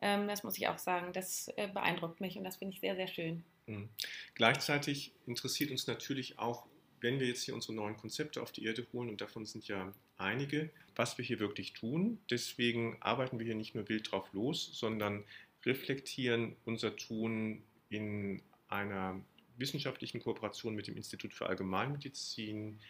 Ähm, 0.00 0.28
das 0.28 0.42
muss 0.42 0.58
ich 0.58 0.68
auch 0.68 0.78
sagen. 0.78 1.12
Das 1.12 1.48
äh, 1.56 1.68
beeindruckt 1.68 2.20
mich 2.20 2.36
und 2.36 2.44
das 2.44 2.56
finde 2.56 2.74
ich 2.74 2.80
sehr, 2.80 2.94
sehr 2.96 3.08
schön. 3.08 3.42
Mhm. 3.66 3.88
Gleichzeitig 4.34 5.12
interessiert 5.26 5.70
uns 5.70 5.86
natürlich 5.86 6.38
auch, 6.38 6.66
wenn 7.00 7.18
wir 7.18 7.26
jetzt 7.26 7.44
hier 7.44 7.54
unsere 7.54 7.74
neuen 7.74 7.96
Konzepte 7.96 8.42
auf 8.42 8.52
die 8.52 8.64
Erde 8.64 8.86
holen, 8.92 9.08
und 9.08 9.20
davon 9.20 9.46
sind 9.46 9.66
ja 9.68 9.92
einige, 10.18 10.70
was 10.94 11.18
wir 11.18 11.24
hier 11.24 11.40
wirklich 11.40 11.72
tun. 11.72 12.20
Deswegen 12.30 12.96
arbeiten 13.00 13.38
wir 13.38 13.46
hier 13.46 13.54
nicht 13.54 13.74
nur 13.74 13.88
wild 13.88 14.12
drauf 14.12 14.28
los, 14.32 14.70
sondern 14.72 15.24
reflektieren 15.64 16.56
unser 16.64 16.96
Tun 16.96 17.62
in 17.88 18.42
einer 18.72 19.22
wissenschaftlichen 19.56 20.20
Kooperation 20.20 20.74
mit 20.74 20.86
dem 20.86 20.96
Institut 20.96 21.34
für 21.34 21.46
Allgemeinmedizin 21.46 22.80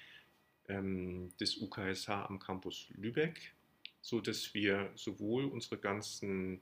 ähm, 0.68 1.30
des 1.38 1.58
UKSH 1.58 2.08
am 2.08 2.38
Campus 2.38 2.88
Lübeck, 2.90 3.54
sodass 4.00 4.54
wir 4.54 4.90
sowohl 4.94 5.44
unsere 5.44 5.78
ganzen 5.78 6.60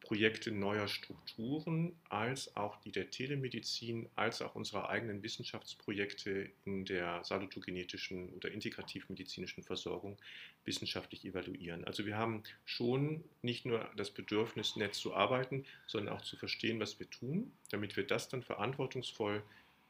Projekte 0.00 0.50
neuer 0.50 0.88
Strukturen, 0.88 1.94
als 2.08 2.56
auch 2.56 2.80
die 2.80 2.90
der 2.90 3.10
Telemedizin, 3.10 4.08
als 4.16 4.40
auch 4.40 4.54
unsere 4.54 4.88
eigenen 4.88 5.22
Wissenschaftsprojekte 5.22 6.50
in 6.64 6.86
der 6.86 7.22
salutogenetischen 7.22 8.30
oder 8.30 8.50
integrativmedizinischen 8.50 9.62
Versorgung 9.62 10.16
wissenschaftlich 10.64 11.24
evaluieren. 11.26 11.84
Also 11.84 12.06
wir 12.06 12.16
haben 12.16 12.44
schon 12.64 13.22
nicht 13.42 13.66
nur 13.66 13.90
das 13.96 14.10
Bedürfnis, 14.10 14.76
nett 14.76 14.94
zu 14.94 15.14
arbeiten, 15.14 15.66
sondern 15.86 16.14
auch 16.14 16.22
zu 16.22 16.36
verstehen, 16.36 16.80
was 16.80 16.98
wir 16.98 17.10
tun, 17.10 17.52
damit 17.70 17.96
wir 17.96 18.06
das 18.06 18.30
dann 18.30 18.42
verantwortungsvoll 18.42 19.42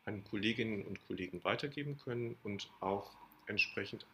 an 0.07 0.25
Kolleginnen 0.25 0.85
und 0.87 1.07
Kollegen 1.07 1.45
weitergeben 1.45 1.99
können 1.99 2.37
und 2.43 2.69
auch 2.81 3.17
entsprechend 3.47 4.07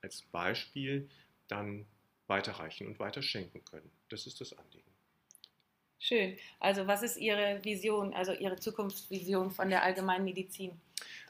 als 0.00 0.22
Beispiel 0.22 1.08
dann 1.48 1.84
weiterreichen 2.28 2.86
und 2.86 2.98
weiterschenken 2.98 3.62
können. 3.64 3.90
Das 4.08 4.26
ist 4.26 4.40
das 4.40 4.56
Anliegen. 4.56 4.91
Schön. 6.02 6.36
Also 6.58 6.88
was 6.88 7.04
ist 7.04 7.16
Ihre 7.16 7.60
Vision, 7.62 8.12
also 8.12 8.32
Ihre 8.32 8.56
Zukunftsvision 8.56 9.52
von 9.52 9.68
der 9.68 9.84
Allgemeinmedizin? 9.84 10.72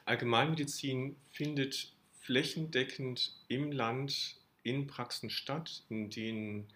Allgemeinmedizin 0.05 1.15
findet 1.29 1.93
flächendeckend 2.21 3.35
im 3.49 3.71
Land 3.71 4.37
in 4.63 4.87
Praxen 4.87 5.29
statt, 5.29 5.83
in 5.89 6.09
denen 6.09 6.73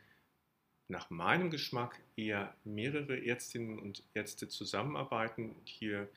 nach 0.87 1.09
meinem 1.09 1.49
Geschmack 1.49 1.99
eher 2.15 2.53
mehrere 2.63 3.25
Ärztinnen 3.25 3.79
und 3.79 4.03
Ärzte 4.13 4.47
zusammenarbeiten. 4.47 5.55
Hier 5.65 6.07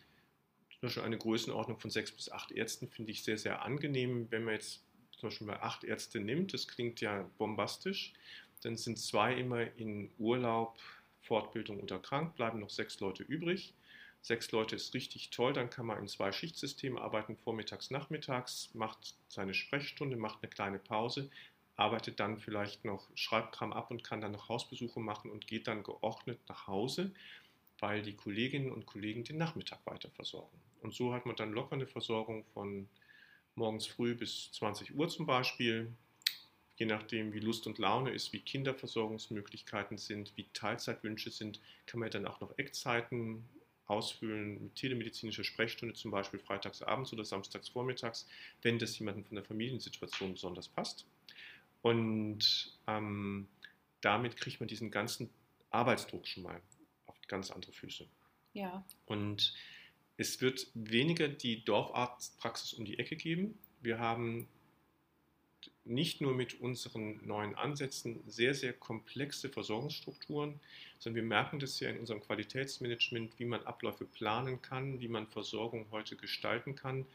zum 0.72 0.80
Beispiel 0.82 1.02
eine 1.02 1.16
Größenordnung 1.16 1.78
von 1.78 1.90
sechs 1.90 2.12
bis 2.12 2.30
acht 2.30 2.52
Ärzten 2.52 2.88
finde 2.88 3.12
ich 3.12 3.24
sehr, 3.24 3.38
sehr 3.38 3.62
angenehm. 3.62 4.26
Wenn 4.28 4.44
man 4.44 4.52
jetzt 4.52 4.82
zum 5.12 5.30
Beispiel 5.30 5.46
mal 5.46 5.60
acht 5.60 5.84
Ärzte 5.84 6.20
nimmt, 6.20 6.52
das 6.52 6.68
klingt 6.68 7.00
ja 7.00 7.26
bombastisch, 7.38 8.12
dann 8.62 8.76
sind 8.76 8.98
zwei 8.98 9.34
immer 9.34 9.62
in 9.78 10.10
Urlaub, 10.18 10.78
Fortbildung 11.22 11.80
oder 11.80 11.98
krank, 11.98 12.34
bleiben 12.36 12.60
noch 12.60 12.70
sechs 12.70 13.00
Leute 13.00 13.22
übrig. 13.22 13.74
Sechs 14.22 14.52
Leute 14.52 14.76
ist 14.76 14.92
richtig 14.92 15.30
toll, 15.30 15.54
dann 15.54 15.70
kann 15.70 15.86
man 15.86 15.98
in 15.98 16.08
zwei 16.08 16.30
Schichtsystemen 16.30 16.98
arbeiten, 16.98 17.36
vormittags, 17.36 17.90
nachmittags, 17.90 18.70
macht 18.74 19.14
seine 19.28 19.54
Sprechstunde, 19.54 20.16
macht 20.16 20.42
eine 20.42 20.50
kleine 20.50 20.78
Pause, 20.78 21.30
arbeitet 21.76 22.20
dann 22.20 22.38
vielleicht 22.38 22.84
noch 22.84 23.08
Schreibkram 23.14 23.72
ab 23.72 23.90
und 23.90 24.04
kann 24.04 24.20
dann 24.20 24.32
noch 24.32 24.50
Hausbesuche 24.50 25.00
machen 25.00 25.30
und 25.30 25.46
geht 25.46 25.68
dann 25.68 25.82
geordnet 25.82 26.38
nach 26.48 26.66
Hause, 26.66 27.12
weil 27.78 28.02
die 28.02 28.14
Kolleginnen 28.14 28.70
und 28.70 28.84
Kollegen 28.84 29.24
den 29.24 29.38
Nachmittag 29.38 29.78
weiter 29.86 30.10
versorgen. 30.10 30.60
Und 30.82 30.94
so 30.94 31.14
hat 31.14 31.24
man 31.24 31.36
dann 31.36 31.52
locker 31.52 31.72
eine 31.72 31.86
Versorgung 31.86 32.44
von 32.52 32.88
morgens 33.54 33.86
früh 33.86 34.14
bis 34.14 34.52
20 34.52 34.94
Uhr 34.94 35.08
zum 35.08 35.24
Beispiel, 35.24 35.90
je 36.80 36.86
nachdem, 36.86 37.34
wie 37.34 37.40
Lust 37.40 37.66
und 37.66 37.78
Laune 37.78 38.10
ist, 38.10 38.32
wie 38.32 38.40
Kinderversorgungsmöglichkeiten 38.40 39.98
sind, 39.98 40.32
wie 40.36 40.46
Teilzeitwünsche 40.54 41.30
sind, 41.30 41.60
kann 41.84 42.00
man 42.00 42.10
dann 42.10 42.26
auch 42.26 42.40
noch 42.40 42.56
Eckzeiten 42.56 43.44
ausfüllen 43.84 44.62
mit 44.62 44.76
telemedizinischer 44.76 45.44
Sprechstunde, 45.44 45.94
zum 45.94 46.10
Beispiel 46.10 46.40
freitags 46.40 46.80
abends 46.80 47.12
oder 47.12 47.24
samstags 47.24 47.68
vormittags, 47.68 48.26
wenn 48.62 48.78
das 48.78 48.98
jemandem 48.98 49.26
von 49.26 49.34
der 49.34 49.44
Familiensituation 49.44 50.32
besonders 50.32 50.68
passt. 50.68 51.06
Und 51.82 52.78
ähm, 52.86 53.46
damit 54.00 54.38
kriegt 54.38 54.60
man 54.60 54.68
diesen 54.68 54.90
ganzen 54.90 55.28
Arbeitsdruck 55.68 56.26
schon 56.26 56.44
mal 56.44 56.62
auf 57.04 57.16
ganz 57.28 57.50
andere 57.50 57.72
Füße. 57.72 58.06
Ja. 58.54 58.86
Und 59.04 59.52
es 60.16 60.40
wird 60.40 60.66
weniger 60.72 61.28
die 61.28 61.62
Dorfarztpraxis 61.62 62.72
um 62.72 62.86
die 62.86 62.98
Ecke 62.98 63.16
geben. 63.16 63.58
Wir 63.82 63.98
haben 63.98 64.48
nicht 65.84 66.20
nur 66.20 66.34
mit 66.34 66.60
unseren 66.60 67.20
neuen 67.26 67.54
Ansätzen 67.54 68.20
sehr, 68.26 68.54
sehr 68.54 68.72
komplexe 68.72 69.48
Versorgungsstrukturen, 69.48 70.60
sondern 70.98 71.22
wir 71.22 71.28
merken 71.28 71.58
das 71.58 71.80
ja 71.80 71.90
in 71.90 71.98
unserem 71.98 72.20
Qualitätsmanagement, 72.20 73.32
wie 73.38 73.46
man 73.46 73.64
Abläufe 73.66 74.04
planen 74.04 74.60
kann, 74.60 75.00
wie 75.00 75.08
man 75.08 75.26
Versorgung 75.26 75.86
heute 75.90 76.16
gestalten 76.16 76.76
kann. 76.76 77.06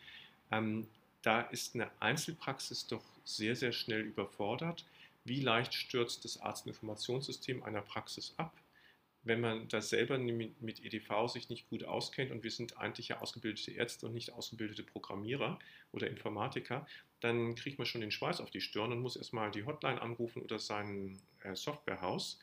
Ähm, 0.52 0.88
da 1.22 1.42
ist 1.42 1.76
eine 1.76 1.90
Einzelpraxis 2.00 2.88
doch 2.88 3.04
sehr, 3.24 3.56
sehr 3.56 3.72
schnell 3.72 4.02
überfordert. 4.02 4.86
Wie 5.24 5.42
leicht 5.42 5.74
stürzt 5.74 6.24
das 6.24 6.40
Arztinformationssystem 6.40 7.64
einer 7.64 7.82
Praxis 7.82 8.34
ab? 8.38 8.54
Wenn 9.26 9.42
man 9.42 9.68
da 9.68 9.82
selber 9.82 10.18
mit 10.18 10.86
EDV 10.86 11.28
sich 11.28 11.50
nicht 11.50 11.68
gut 11.70 11.84
auskennt 11.84 12.32
und 12.32 12.44
wir 12.44 12.52
sind 12.52 12.78
eigentlich 12.78 13.10
ja 13.10 13.20
ausgebildete 13.20 13.72
Ärzte 13.72 14.06
und 14.06 14.14
nicht 14.14 14.32
ausgebildete 14.32 14.84
Programmierer 14.84 15.60
oder 15.92 16.08
Informatiker, 16.08 16.88
dann 17.20 17.56
kriegt 17.56 17.80
man 17.80 17.88
schon 17.88 18.02
den 18.02 18.12
Schweiß 18.12 18.40
auf 18.40 18.52
die 18.52 18.62
Stirn 18.62 18.92
und 18.92 19.02
muss 19.02 19.16
erstmal 19.16 19.50
die 19.50 19.66
Hotline 19.66 20.02
anrufen 20.02 20.44
oder 20.44 20.60
sein 20.60 21.20
äh, 21.42 21.56
Softwarehaus. 21.56 22.40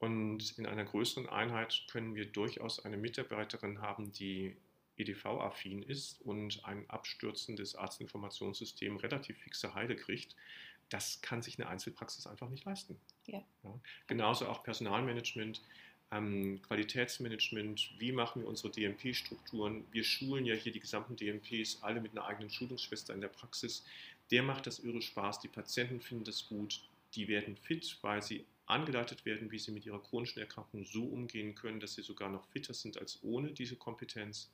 Und 0.00 0.58
in 0.58 0.66
einer 0.66 0.84
größeren 0.84 1.28
Einheit 1.28 1.86
können 1.90 2.16
wir 2.16 2.26
durchaus 2.26 2.84
eine 2.84 2.96
Mitarbeiterin 2.96 3.80
haben, 3.80 4.12
die 4.12 4.56
EDV-affin 4.96 5.82
ist 5.82 6.20
und 6.22 6.64
ein 6.64 6.88
abstürzendes 6.90 7.76
Arztinformationssystem 7.76 8.96
relativ 8.96 9.38
fixe 9.38 9.74
Heile 9.74 9.94
kriegt. 9.96 10.34
Das 10.88 11.20
kann 11.22 11.42
sich 11.42 11.58
eine 11.58 11.68
Einzelpraxis 11.68 12.26
einfach 12.26 12.48
nicht 12.48 12.64
leisten. 12.64 12.98
Ja. 13.26 13.42
Ja. 13.62 13.80
Genauso 14.06 14.48
auch 14.48 14.62
Personalmanagement 14.62 15.62
ähm, 16.14 16.62
Qualitätsmanagement, 16.62 17.90
wie 17.98 18.12
machen 18.12 18.42
wir 18.42 18.48
unsere 18.48 18.70
DMP-Strukturen. 18.70 19.84
Wir 19.90 20.04
schulen 20.04 20.46
ja 20.46 20.54
hier 20.54 20.72
die 20.72 20.80
gesamten 20.80 21.16
DMPs, 21.16 21.82
alle 21.82 22.00
mit 22.00 22.12
einer 22.12 22.26
eigenen 22.26 22.50
Schulungsschwester 22.50 23.12
in 23.12 23.20
der 23.20 23.28
Praxis. 23.28 23.84
Der 24.30 24.42
macht 24.42 24.66
das 24.66 24.78
irre 24.78 25.02
Spaß, 25.02 25.40
die 25.40 25.48
Patienten 25.48 26.00
finden 26.00 26.24
das 26.24 26.48
gut, 26.48 26.82
die 27.14 27.28
werden 27.28 27.56
fit, 27.56 27.98
weil 28.02 28.22
sie 28.22 28.44
angeleitet 28.66 29.26
werden, 29.26 29.50
wie 29.50 29.58
sie 29.58 29.72
mit 29.72 29.84
ihrer 29.84 30.02
chronischen 30.02 30.40
Erkrankung 30.40 30.84
so 30.84 31.04
umgehen 31.04 31.54
können, 31.54 31.80
dass 31.80 31.94
sie 31.94 32.02
sogar 32.02 32.30
noch 32.30 32.46
fitter 32.46 32.72
sind 32.72 32.96
als 32.96 33.18
ohne 33.22 33.52
diese 33.52 33.76
Kompetenz, 33.76 34.50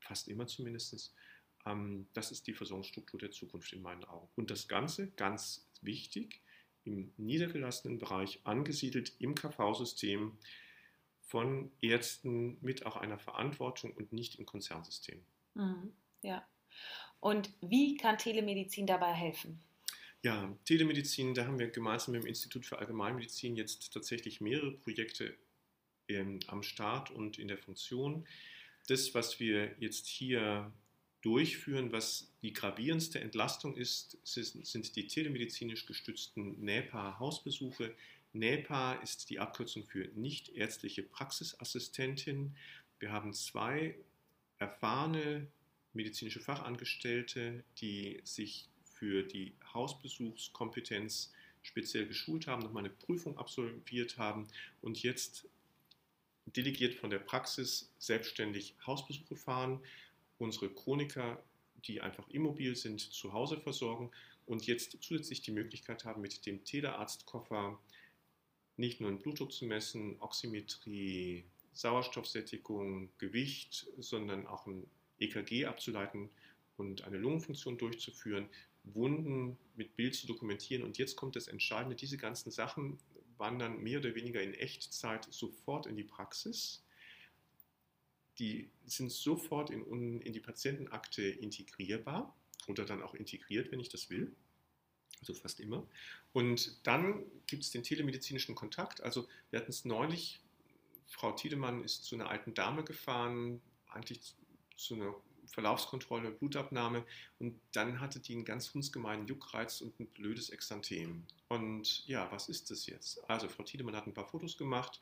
fast 0.00 0.28
immer 0.28 0.46
zumindest. 0.46 1.12
Ähm, 1.66 2.06
das 2.14 2.30
ist 2.30 2.46
die 2.46 2.54
Versorgungsstruktur 2.54 3.18
der 3.18 3.32
Zukunft 3.32 3.72
in 3.72 3.82
meinen 3.82 4.04
Augen. 4.04 4.28
Und 4.36 4.50
das 4.50 4.68
Ganze, 4.68 5.08
ganz 5.16 5.66
wichtig, 5.82 6.40
im 6.84 7.12
niedergelassenen 7.16 7.98
Bereich 7.98 8.38
angesiedelt 8.44 9.12
im 9.18 9.34
KV-System 9.34 10.32
von 11.26 11.70
Ärzten 11.80 12.56
mit 12.60 12.86
auch 12.86 12.96
einer 12.96 13.18
Verantwortung 13.18 13.92
und 13.92 14.12
nicht 14.12 14.36
im 14.36 14.46
Konzernsystem. 14.46 15.20
Mhm, 15.54 15.92
ja. 16.22 16.46
Und 17.20 17.50
wie 17.60 17.96
kann 17.96 18.18
Telemedizin 18.18 18.86
dabei 18.86 19.12
helfen? 19.12 19.60
Ja, 20.22 20.56
Telemedizin, 20.64 21.34
da 21.34 21.46
haben 21.46 21.58
wir 21.58 21.68
gemeinsam 21.68 22.12
mit 22.12 22.22
dem 22.22 22.26
Institut 22.26 22.64
für 22.64 22.78
Allgemeinmedizin 22.78 23.56
jetzt 23.56 23.92
tatsächlich 23.92 24.40
mehrere 24.40 24.72
Projekte 24.72 25.36
ähm, 26.08 26.40
am 26.46 26.62
Start 26.62 27.10
und 27.10 27.38
in 27.38 27.48
der 27.48 27.58
Funktion. 27.58 28.26
Das, 28.86 29.14
was 29.14 29.40
wir 29.40 29.74
jetzt 29.80 30.06
hier 30.06 30.72
durchführen, 31.22 31.90
was 31.90 32.32
die 32.42 32.52
gravierendste 32.52 33.18
Entlastung 33.18 33.76
ist, 33.76 34.18
sind 34.24 34.94
die 34.94 35.08
telemedizinisch 35.08 35.86
gestützten 35.86 36.60
NEPA-Hausbesuche. 36.64 37.94
NEPA 38.38 38.94
ist 38.94 39.30
die 39.30 39.38
Abkürzung 39.38 39.84
für 39.84 40.08
nichtärztliche 40.14 41.02
Praxisassistentin. 41.02 42.54
Wir 42.98 43.12
haben 43.12 43.32
zwei 43.32 43.96
erfahrene 44.58 45.46
medizinische 45.92 46.40
Fachangestellte, 46.40 47.64
die 47.80 48.20
sich 48.24 48.68
für 48.84 49.22
die 49.22 49.54
Hausbesuchskompetenz 49.74 51.32
speziell 51.62 52.06
geschult 52.06 52.46
haben, 52.46 52.62
nochmal 52.62 52.84
eine 52.84 52.94
Prüfung 52.94 53.36
absolviert 53.38 54.18
haben 54.18 54.46
und 54.82 55.02
jetzt 55.02 55.48
delegiert 56.46 56.94
von 56.94 57.10
der 57.10 57.18
Praxis 57.18 57.90
selbstständig 57.98 58.74
Hausbesuche 58.86 59.36
fahren, 59.36 59.80
unsere 60.38 60.70
Chroniker, 60.70 61.42
die 61.86 62.00
einfach 62.00 62.28
immobil 62.28 62.76
sind, 62.76 63.00
zu 63.00 63.32
Hause 63.32 63.58
versorgen 63.58 64.10
und 64.46 64.66
jetzt 64.66 64.96
zusätzlich 65.02 65.42
die 65.42 65.50
Möglichkeit 65.50 66.04
haben, 66.04 66.22
mit 66.22 66.46
dem 66.46 66.64
Telearztkoffer 66.64 67.78
nicht 68.76 69.00
nur 69.00 69.10
einen 69.10 69.18
Blutdruck 69.18 69.52
zu 69.52 69.64
messen, 69.64 70.16
Oximetrie, 70.20 71.44
Sauerstoffsättigung, 71.72 73.10
Gewicht, 73.18 73.86
sondern 73.98 74.46
auch 74.46 74.66
ein 74.66 74.86
EKG 75.18 75.66
abzuleiten 75.66 76.30
und 76.76 77.04
eine 77.04 77.18
Lungenfunktion 77.18 77.78
durchzuführen, 77.78 78.48
Wunden 78.84 79.58
mit 79.74 79.96
Bild 79.96 80.14
zu 80.14 80.26
dokumentieren. 80.26 80.82
Und 80.82 80.98
jetzt 80.98 81.16
kommt 81.16 81.36
das 81.36 81.48
Entscheidende, 81.48 81.96
diese 81.96 82.16
ganzen 82.16 82.50
Sachen 82.50 82.98
wandern 83.38 83.82
mehr 83.82 83.98
oder 83.98 84.14
weniger 84.14 84.42
in 84.42 84.54
Echtzeit 84.54 85.26
sofort 85.30 85.86
in 85.86 85.96
die 85.96 86.04
Praxis. 86.04 86.84
Die 88.38 88.70
sind 88.84 89.10
sofort 89.10 89.70
in, 89.70 90.20
in 90.20 90.32
die 90.32 90.40
Patientenakte 90.40 91.22
integrierbar 91.22 92.34
oder 92.68 92.84
dann 92.84 93.02
auch 93.02 93.14
integriert, 93.14 93.72
wenn 93.72 93.80
ich 93.80 93.88
das 93.88 94.10
will 94.10 94.34
also 95.20 95.34
fast 95.34 95.60
immer. 95.60 95.86
Und 96.32 96.86
dann 96.86 97.24
gibt 97.46 97.64
es 97.64 97.70
den 97.70 97.82
telemedizinischen 97.82 98.54
Kontakt. 98.54 99.00
Also 99.02 99.26
wir 99.50 99.60
hatten 99.60 99.70
es 99.70 99.84
neulich, 99.84 100.40
Frau 101.06 101.32
Tiedemann 101.32 101.84
ist 101.84 102.04
zu 102.04 102.14
einer 102.14 102.28
alten 102.28 102.54
Dame 102.54 102.84
gefahren, 102.84 103.60
eigentlich 103.88 104.34
zu 104.76 104.94
einer 104.94 105.14
Verlaufskontrolle, 105.46 106.30
Blutabnahme 106.30 107.04
und 107.38 107.58
dann 107.72 108.00
hatte 108.00 108.20
die 108.20 108.34
einen 108.34 108.44
ganz 108.44 108.74
hundsgemeinen 108.74 109.26
Juckreiz 109.26 109.80
und 109.80 109.98
ein 110.00 110.06
blödes 110.06 110.50
Exanthem. 110.50 111.24
Und 111.48 112.06
ja, 112.06 112.30
was 112.32 112.48
ist 112.48 112.70
das 112.70 112.86
jetzt? 112.86 113.28
Also 113.30 113.48
Frau 113.48 113.62
Tiedemann 113.62 113.94
hat 113.94 114.06
ein 114.06 114.14
paar 114.14 114.26
Fotos 114.26 114.58
gemacht, 114.58 115.00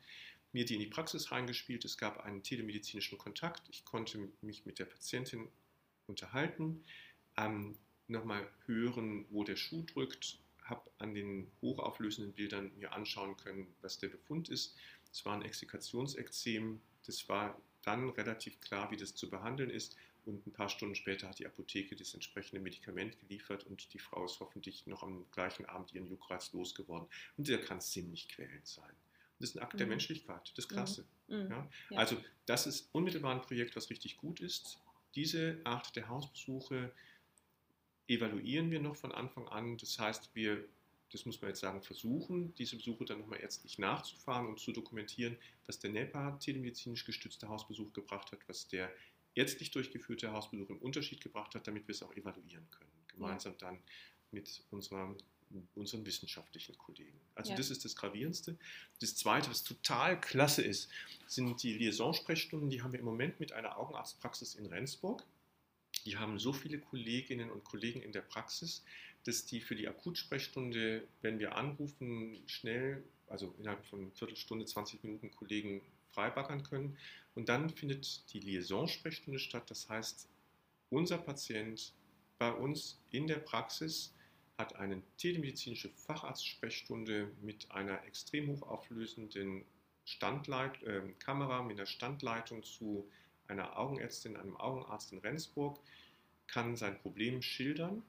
mir 0.53 0.65
die 0.65 0.75
in 0.75 0.79
die 0.79 0.87
Praxis 0.87 1.31
reingespielt. 1.31 1.83
Es 1.83 1.97
gab 1.97 2.23
einen 2.23 2.43
telemedizinischen 2.43 3.17
Kontakt. 3.17 3.63
Ich 3.69 3.83
konnte 3.83 4.29
mich 4.41 4.65
mit 4.65 4.79
der 4.79 4.85
Patientin 4.85 5.49
unterhalten, 6.07 6.83
ähm, 7.37 7.77
nochmal 8.07 8.47
hören, 8.65 9.25
wo 9.29 9.43
der 9.43 9.55
Schuh 9.55 9.83
drückt, 9.83 10.39
habe 10.63 10.89
an 10.97 11.13
den 11.13 11.51
hochauflösenden 11.61 12.33
Bildern 12.33 12.71
mir 12.77 12.93
anschauen 12.93 13.37
können, 13.37 13.67
was 13.81 13.99
der 13.99 14.09
Befund 14.09 14.49
ist. 14.49 14.75
Es 15.11 15.25
war 15.25 15.35
ein 15.35 15.43
Exzikationsekzem. 15.43 16.81
Das 17.05 17.29
war 17.29 17.59
dann 17.83 18.09
relativ 18.09 18.59
klar, 18.61 18.89
wie 18.91 18.97
das 18.97 19.15
zu 19.15 19.29
behandeln 19.29 19.69
ist. 19.69 19.95
Und 20.25 20.45
ein 20.47 20.53
paar 20.53 20.69
Stunden 20.69 20.95
später 20.95 21.29
hat 21.29 21.37
die 21.37 21.45
Apotheke 21.45 21.95
das 21.95 22.15
entsprechende 22.15 22.59
Medikament 22.59 23.19
geliefert 23.19 23.63
und 23.65 23.93
die 23.93 23.99
Frau 23.99 24.25
ist 24.25 24.39
hoffentlich 24.39 24.87
noch 24.87 25.03
am 25.03 25.25
gleichen 25.31 25.65
Abend 25.67 25.93
ihren 25.93 26.07
Juckreiz 26.07 26.51
losgeworden. 26.51 27.07
Und 27.37 27.47
der 27.47 27.61
kann 27.61 27.79
ziemlich 27.79 28.27
quälend 28.27 28.65
sein. 28.65 28.91
Das 29.39 29.49
ist 29.49 29.55
ein 29.55 29.61
Akt 29.61 29.73
mhm. 29.73 29.77
der 29.79 29.87
Menschlichkeit, 29.87 30.51
das 30.55 30.65
ist 30.65 30.71
mhm. 30.71 30.75
klasse. 30.75 31.05
Mhm. 31.27 31.51
Ja? 31.51 31.69
Ja. 31.91 31.97
Also 31.97 32.17
das 32.47 32.65
ist 32.65 32.89
unmittelbar 32.91 33.35
ein 33.35 33.41
Projekt, 33.41 33.75
was 33.75 33.91
richtig 33.91 34.17
gut 34.17 34.39
ist. 34.39 34.79
Diese 35.13 35.61
Art 35.63 35.95
der 35.95 36.09
Hausbesuche 36.09 36.91
evaluieren 38.07 38.71
wir 38.71 38.79
noch 38.79 38.95
von 38.95 39.11
Anfang 39.11 39.47
an. 39.47 39.77
Das 39.77 39.97
heißt, 39.99 40.31
wir, 40.33 40.63
das 41.11 41.25
muss 41.25 41.41
man 41.41 41.49
jetzt 41.49 41.59
sagen, 41.59 41.81
versuchen, 41.81 42.53
diese 42.55 42.75
Besuche 42.75 43.05
dann 43.05 43.19
nochmal 43.19 43.41
ärztlich 43.41 43.79
nachzufahren 43.79 44.47
und 44.47 44.59
zu 44.59 44.71
dokumentieren, 44.71 45.37
was 45.65 45.79
der 45.79 45.91
NEPA 45.91 46.37
telemedizinisch 46.37 47.05
gestützte 47.05 47.49
Hausbesuch 47.49 47.93
gebracht 47.93 48.31
hat, 48.31 48.39
was 48.47 48.67
der 48.67 48.91
ärztlich 49.33 49.71
durchgeführte 49.71 50.31
Hausbesuch 50.31 50.69
im 50.69 50.77
Unterschied 50.79 51.21
gebracht 51.21 51.55
hat, 51.55 51.67
damit 51.67 51.87
wir 51.87 51.93
es 51.93 52.03
auch 52.03 52.15
evaluieren 52.15 52.67
können. 52.71 52.91
Gemeinsam 53.07 53.53
ja. 53.53 53.69
dann 53.69 53.79
mit 54.31 54.63
unserer 54.71 55.15
unseren 55.75 56.05
wissenschaftlichen 56.05 56.77
Kollegen. 56.77 57.19
Also 57.35 57.51
ja. 57.51 57.57
das 57.57 57.69
ist 57.69 57.85
das 57.85 57.95
Gravierendste. 57.95 58.57
Das 58.99 59.15
Zweite, 59.15 59.49
was 59.49 59.63
total 59.63 60.19
klasse 60.19 60.61
ist, 60.61 60.89
sind 61.27 61.61
die 61.63 61.73
Liaison-Sprechstunden. 61.73 62.69
Die 62.69 62.81
haben 62.81 62.91
wir 62.91 62.99
im 62.99 63.05
Moment 63.05 63.39
mit 63.39 63.51
einer 63.51 63.77
Augenarztpraxis 63.77 64.55
in 64.55 64.65
Rendsburg. 64.65 65.23
Die 66.05 66.17
haben 66.17 66.37
so 66.39 66.53
viele 66.53 66.79
Kolleginnen 66.79 67.49
und 67.49 67.63
Kollegen 67.63 68.01
in 68.01 68.11
der 68.11 68.21
Praxis, 68.21 68.83
dass 69.23 69.45
die 69.45 69.59
für 69.59 69.75
die 69.75 69.87
Akutsprechstunde, 69.87 71.07
wenn 71.21 71.39
wir 71.39 71.55
anrufen, 71.55 72.37
schnell, 72.45 73.03
also 73.27 73.55
innerhalb 73.57 73.83
von 73.85 74.11
Viertelstunde, 74.11 74.65
20 74.65 75.03
Minuten 75.03 75.31
Kollegen 75.31 75.81
freibaggern 76.11 76.63
können. 76.63 76.97
Und 77.33 77.49
dann 77.49 77.69
findet 77.69 78.31
die 78.33 78.39
Liaison-Sprechstunde 78.39 79.39
statt. 79.39 79.69
Das 79.69 79.89
heißt, 79.89 80.29
unser 80.89 81.17
Patient 81.17 81.93
bei 82.37 82.51
uns 82.51 82.99
in 83.09 83.27
der 83.27 83.39
Praxis 83.39 84.13
hat 84.57 84.75
eine 84.75 85.01
telemedizinische 85.17 85.89
Facharztsprechstunde 85.89 87.31
mit 87.41 87.71
einer 87.71 88.03
extrem 88.05 88.47
hochauflösenden 88.47 89.65
Standleit 90.05 90.81
äh, 90.83 91.01
Kamera 91.19 91.63
mit 91.63 91.77
einer 91.77 91.87
Standleitung 91.87 92.63
zu 92.63 93.09
einer 93.47 93.77
Augenärztin, 93.77 94.37
einem 94.37 94.57
Augenarzt 94.57 95.11
in 95.11 95.19
Rendsburg, 95.19 95.79
kann 96.47 96.75
sein 96.75 96.99
Problem 96.99 97.41
schildern. 97.41 98.03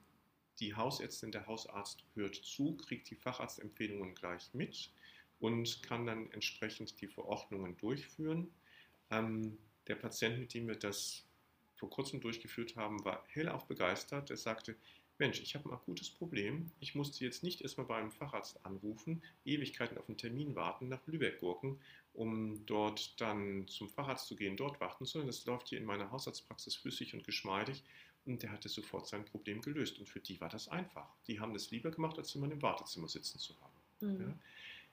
Die 0.60 0.74
Hausärztin, 0.74 1.32
der 1.32 1.46
Hausarzt 1.46 2.04
hört 2.14 2.34
zu, 2.34 2.76
kriegt 2.76 3.10
die 3.10 3.16
Facharztempfehlungen 3.16 4.14
gleich 4.14 4.52
mit 4.54 4.90
und 5.38 5.82
kann 5.82 6.06
dann 6.06 6.30
entsprechend 6.32 7.00
die 7.00 7.08
Verordnungen 7.08 7.76
durchführen. 7.76 8.48
Ähm, 9.10 9.58
der 9.86 9.96
Patient, 9.96 10.38
mit 10.38 10.54
dem 10.54 10.66
wir 10.68 10.76
das 10.76 11.26
vor 11.76 11.90
kurzem 11.90 12.20
durchgeführt 12.20 12.76
haben, 12.76 13.04
war 13.04 13.22
hellauf 13.28 13.66
begeistert. 13.66 14.30
Er 14.30 14.36
sagte, 14.36 14.76
Mensch, 15.18 15.40
ich 15.40 15.54
habe 15.54 15.68
ein 15.68 15.72
akutes 15.72 16.10
Problem. 16.10 16.70
Ich 16.80 16.94
musste 16.94 17.24
jetzt 17.24 17.42
nicht 17.42 17.62
erstmal 17.62 17.86
bei 17.86 17.96
einem 17.96 18.10
Facharzt 18.10 18.64
anrufen, 18.66 19.22
Ewigkeiten 19.44 19.96
auf 19.96 20.08
einen 20.08 20.18
Termin 20.18 20.54
warten, 20.54 20.88
nach 20.88 21.06
Lübeck 21.06 21.40
gurken, 21.40 21.80
um 22.12 22.64
dort 22.66 23.18
dann 23.20 23.66
zum 23.66 23.88
Facharzt 23.88 24.26
zu 24.26 24.36
gehen, 24.36 24.56
dort 24.56 24.78
warten, 24.80 25.06
sondern 25.06 25.28
das 25.28 25.44
läuft 25.46 25.68
hier 25.68 25.78
in 25.78 25.86
meiner 25.86 26.10
Hausarztpraxis 26.10 26.74
flüssig 26.76 27.14
und 27.14 27.24
geschmeidig. 27.24 27.82
Und 28.26 28.42
der 28.42 28.50
hatte 28.50 28.68
sofort 28.68 29.06
sein 29.06 29.24
Problem 29.24 29.62
gelöst. 29.62 29.98
Und 29.98 30.08
für 30.08 30.20
die 30.20 30.40
war 30.40 30.48
das 30.48 30.68
einfach. 30.68 31.08
Die 31.28 31.40
haben 31.40 31.54
das 31.54 31.70
lieber 31.70 31.90
gemacht, 31.90 32.18
als 32.18 32.34
immer 32.34 32.50
im 32.50 32.60
Wartezimmer 32.60 33.08
sitzen 33.08 33.38
zu 33.38 33.54
haben. 33.60 33.76
Mhm. 34.00 34.20
Ja? 34.20 34.38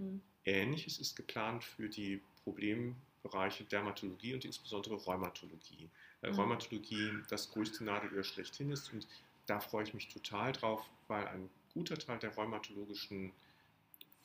Mhm. 0.06 0.22
Ähnliches 0.46 1.00
ist 1.00 1.16
geplant 1.16 1.64
für 1.64 1.90
die 1.90 2.22
Problembereiche 2.44 3.64
Dermatologie 3.64 4.36
und 4.36 4.46
insbesondere 4.46 4.96
Rheumatologie. 4.96 5.90
Mhm. 6.22 6.30
Rheumatologie 6.30 7.12
das 7.30 7.50
größte 7.50 7.84
Nadelöhr 7.84 8.24
schlechthin 8.24 8.72
ist 8.72 8.94
und 8.94 9.08
da 9.46 9.60
freue 9.60 9.84
ich 9.84 9.94
mich 9.94 10.08
total 10.08 10.52
drauf, 10.54 10.86
weil 11.08 11.28
ein 11.28 11.50
guter 11.74 11.98
Teil 11.98 12.20
der 12.20 12.36
rheumatologischen 12.36 13.34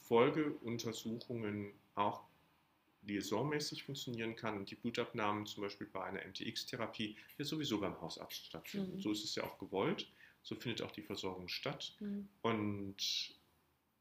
Folgeuntersuchungen 0.03 1.73
auch 1.95 2.23
liaisonmäßig 3.03 3.85
funktionieren 3.85 4.37
kann 4.37 4.57
und 4.57 4.71
die 4.71 4.75
Blutabnahmen 4.75 5.47
zum 5.47 5.63
Beispiel 5.63 5.87
bei 5.87 6.05
einer 6.05 6.25
MTX-Therapie 6.27 7.17
ja 7.39 7.45
sowieso 7.45 7.81
beim 7.81 8.01
Hausarzt 8.01 8.47
stattfinden. 8.47 8.97
Mhm. 8.97 9.01
So 9.01 9.13
ist 9.13 9.25
es 9.25 9.35
ja 9.35 9.45
auch 9.45 9.59
gewollt, 9.59 10.09
so 10.43 10.55
findet 10.55 10.83
auch 10.83 10.91
die 10.91 11.03
Versorgung 11.03 11.49
statt 11.49 11.95
mhm. 12.01 12.29
und 12.43 12.97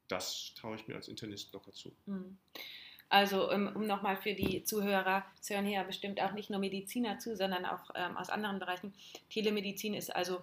das 0.07 0.53
traue 0.55 0.75
ich 0.75 0.87
mir 0.87 0.95
als 0.95 1.07
Internist 1.07 1.53
locker 1.53 1.73
zu. 1.73 1.91
Mhm. 2.05 2.37
Also 3.09 3.51
um, 3.51 3.67
um 3.67 3.87
nochmal 3.87 4.17
für 4.17 4.33
die 4.33 4.63
Zuhörer, 4.63 5.25
es 5.39 5.49
hören 5.49 5.65
hier 5.65 5.83
bestimmt 5.83 6.21
auch 6.21 6.33
nicht 6.33 6.49
nur 6.49 6.59
Mediziner 6.59 7.19
zu, 7.19 7.37
sondern 7.37 7.65
auch 7.65 7.89
ähm, 7.95 8.17
aus 8.17 8.29
anderen 8.29 8.59
Bereichen. 8.59 8.93
Telemedizin 9.29 9.93
ist 9.93 10.13
also 10.13 10.41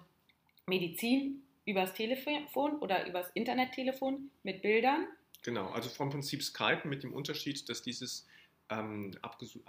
Medizin 0.67 1.43
übers 1.65 1.93
Telefon 1.93 2.77
oder 2.79 3.07
übers 3.07 3.29
Internettelefon 3.33 4.29
mit 4.43 4.61
Bildern. 4.61 5.07
Genau, 5.43 5.69
also 5.69 5.89
vom 5.89 6.09
Prinzip 6.09 6.43
Skype 6.43 6.87
mit 6.87 7.03
dem 7.03 7.13
Unterschied, 7.13 7.67
dass 7.69 7.81
dieses 7.81 8.27
ähm, 8.69 9.11
absolut, 9.21 9.63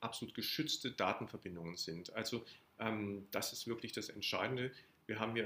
absolut, 0.00 0.34
geschützte 0.34 0.90
Datenverbindungen 0.90 1.76
sind. 1.76 2.12
Also 2.14 2.44
ähm, 2.78 3.26
das 3.30 3.52
ist 3.52 3.66
wirklich 3.66 3.92
das 3.92 4.08
Entscheidende. 4.08 4.72
Wir 5.06 5.20
haben 5.20 5.36
ja, 5.36 5.44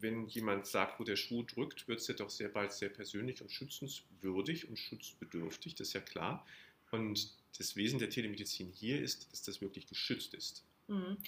wenn 0.00 0.26
jemand 0.28 0.66
sagt, 0.66 1.00
wo 1.00 1.04
der 1.04 1.16
Schuh 1.16 1.42
drückt, 1.42 1.86
wird 1.86 2.00
es 2.00 2.06
ja 2.06 2.14
doch 2.14 2.30
sehr 2.30 2.48
bald 2.48 2.72
sehr 2.72 2.88
persönlich 2.88 3.42
und 3.42 3.50
schützenswürdig 3.50 4.68
und 4.68 4.78
schutzbedürftig, 4.78 5.74
das 5.74 5.88
ist 5.88 5.94
ja 5.94 6.00
klar. 6.00 6.46
Und 6.90 7.34
das 7.58 7.76
Wesen 7.76 7.98
der 7.98 8.10
Telemedizin 8.10 8.70
hier 8.72 9.00
ist, 9.00 9.30
dass 9.32 9.42
das 9.42 9.60
wirklich 9.60 9.86
geschützt 9.86 10.34
ist. 10.34 10.64
Mhm. 10.88 11.18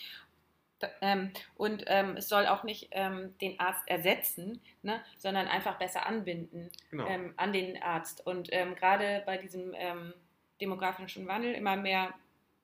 Ähm, 1.01 1.33
und 1.57 1.85
ähm, 1.87 2.17
es 2.17 2.29
soll 2.29 2.47
auch 2.47 2.63
nicht 2.63 2.89
ähm, 2.91 3.37
den 3.41 3.59
Arzt 3.59 3.89
ersetzen, 3.89 4.61
ne, 4.83 5.01
sondern 5.19 5.49
einfach 5.49 5.79
besser 5.79 6.07
anbinden 6.07 6.71
genau. 6.91 7.07
Ähm, 7.07 7.35
an 7.37 7.53
den 7.53 7.83
Arzt. 7.83 8.27
Und 8.27 8.49
ähm, 8.53 8.75
gerade 8.75 9.23
bei 9.27 9.39
diesem 9.39 9.75
ähm, 9.75 10.13
demografischen 10.61 11.27
Wandel, 11.27 11.55
immer 11.55 11.77
mehr 11.77 12.15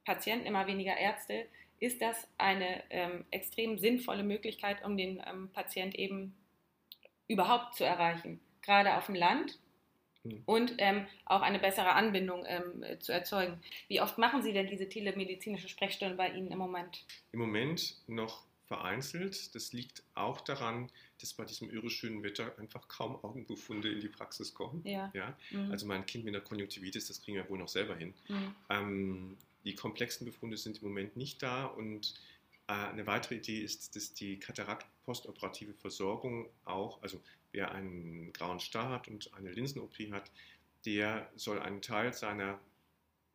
Patienten, 0.05 0.47
immer 0.47 0.67
weniger 0.67 0.97
Ärzte, 0.97 1.47
ist 1.79 2.01
das 2.01 2.29
eine 2.39 2.85
extrem 3.33 3.77
sinnvolle 3.77 4.23
Möglichkeit, 4.23 4.85
um 4.85 4.97
den 4.97 5.21
Patient 5.53 5.97
eben 5.97 6.33
überhaupt 7.27 7.75
zu 7.75 7.85
erreichen. 7.85 8.41
Gerade 8.63 8.97
auf 8.97 9.07
dem 9.07 9.17
Land. 9.17 9.59
Und 10.47 10.75
ähm, 10.79 11.07
auch 11.25 11.43
eine 11.43 11.59
bessere 11.59 11.93
Anbindung 11.93 12.45
ähm, 12.47 12.85
zu 13.01 13.13
erzeugen. 13.13 13.61
Wie 13.89 14.01
oft 14.01 14.19
machen 14.19 14.43
Sie 14.43 14.53
denn 14.53 14.69
diese 14.69 14.89
telemedizinische 14.89 15.69
Sprechstunde 15.69 16.15
bei 16.15 16.31
Ihnen 16.31 16.51
im 16.51 16.59
Moment? 16.59 17.05
Im 17.33 17.41
Moment 17.41 17.97
noch 18.07 18.45
vereinzelt. 18.67 19.55
Das 19.55 19.73
liegt 19.73 20.03
auch 20.15 20.41
daran, 20.41 20.91
dass 21.21 21.35
bei 21.35 21.45
diesem 21.45 21.71
irre 21.71 21.91
schönen 21.91 22.23
Wetter 22.23 22.59
einfach 22.59 22.89
kaum 22.89 23.23
Augenbefunde 23.23 23.91
in 23.91 24.01
die 24.01 24.09
Praxis 24.09 24.55
kommen. 24.55 24.83
Ja. 24.85 25.11
ja? 25.15 25.37
Mhm. 25.51 25.71
Also 25.71 25.87
mein 25.87 26.07
Kind 26.07 26.25
mit 26.25 26.35
einer 26.35 26.45
Konjunktivitis, 26.45 27.09
das 27.09 27.21
kriegen 27.21 27.37
wir 27.37 27.49
wohl 27.51 27.59
noch 27.59 27.69
selber 27.69 27.97
hin. 27.97 28.15
Mhm. 28.29 28.55
Ähm, 28.71 29.37
die 29.65 29.75
komplexen 29.75 30.25
Befunde 30.25 30.57
sind 30.57 30.83
im 30.83 30.89
Moment 30.89 31.17
nicht 31.17 31.43
da 31.43 31.67
und 31.67 32.15
eine 32.73 33.07
weitere 33.07 33.37
Idee 33.37 33.61
ist, 33.61 33.97
dass 33.97 34.15
die 34.15 34.39
Katarakt-postoperative 34.39 35.75
Versorgung 35.75 36.49
auch, 36.65 37.03
also 37.03 37.21
wer 37.53 37.73
einen 37.73 38.33
grauen 38.33 38.61
Star 38.61 38.91
hat 38.91 39.09
und 39.09 39.33
eine 39.35 39.51
Linsen-OP 39.51 39.97
hat, 40.11 40.31
der 40.85 41.31
soll 41.37 41.61
einen 41.61 41.83
Teil 41.83 42.13
seiner 42.13 42.59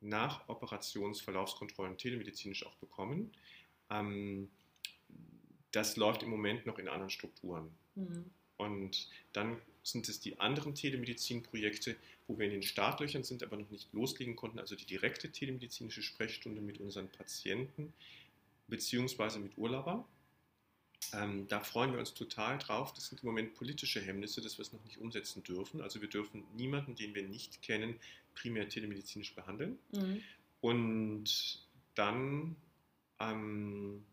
Nachoperationsverlaufskontrollen 0.01 1.97
telemedizinisch 1.97 2.65
auch 2.65 2.75
bekommen. 2.75 3.31
Ähm, 3.89 4.49
das 5.71 5.97
läuft 5.97 6.23
im 6.23 6.29
Moment 6.29 6.65
noch 6.65 6.79
in 6.79 6.87
anderen 6.87 7.09
Strukturen. 7.09 7.69
Mhm. 7.95 8.25
Und 8.57 9.09
dann 9.33 9.57
sind 9.83 10.09
es 10.09 10.19
die 10.19 10.39
anderen 10.39 10.75
Telemedizinprojekte, 10.75 11.95
wo 12.27 12.37
wir 12.37 12.45
in 12.45 12.51
den 12.51 12.63
Startlöchern 12.63 13.23
sind, 13.23 13.43
aber 13.43 13.57
noch 13.57 13.69
nicht 13.69 13.93
loslegen 13.93 14.35
konnten, 14.35 14.59
also 14.59 14.75
die 14.75 14.85
direkte 14.85 15.31
telemedizinische 15.31 16.01
Sprechstunde 16.01 16.61
mit 16.61 16.79
unseren 16.79 17.07
Patienten 17.07 17.93
beziehungsweise 18.67 19.39
mit 19.39 19.57
Urlaubern. 19.57 20.03
Ähm, 21.13 21.47
da 21.47 21.61
freuen 21.61 21.91
wir 21.93 21.99
uns 21.99 22.13
total 22.13 22.57
drauf. 22.57 22.93
Das 22.93 23.07
sind 23.07 23.21
im 23.23 23.27
Moment 23.27 23.53
politische 23.53 24.01
Hemmnisse, 24.01 24.41
dass 24.41 24.57
wir 24.57 24.63
es 24.63 24.73
noch 24.73 24.83
nicht 24.83 24.97
umsetzen 24.97 25.43
dürfen. 25.43 25.81
Also 25.81 26.01
wir 26.01 26.09
dürfen 26.09 26.43
niemanden, 26.55 26.95
den 26.95 27.13
wir 27.15 27.23
nicht 27.27 27.61
kennen, 27.61 27.99
primär 28.33 28.67
telemedizinisch 28.67 29.33
behandeln. 29.35 29.77
Mhm. 29.91 30.21
Und 30.59 31.65
dann, 31.95 32.55
ähm, 33.19 34.03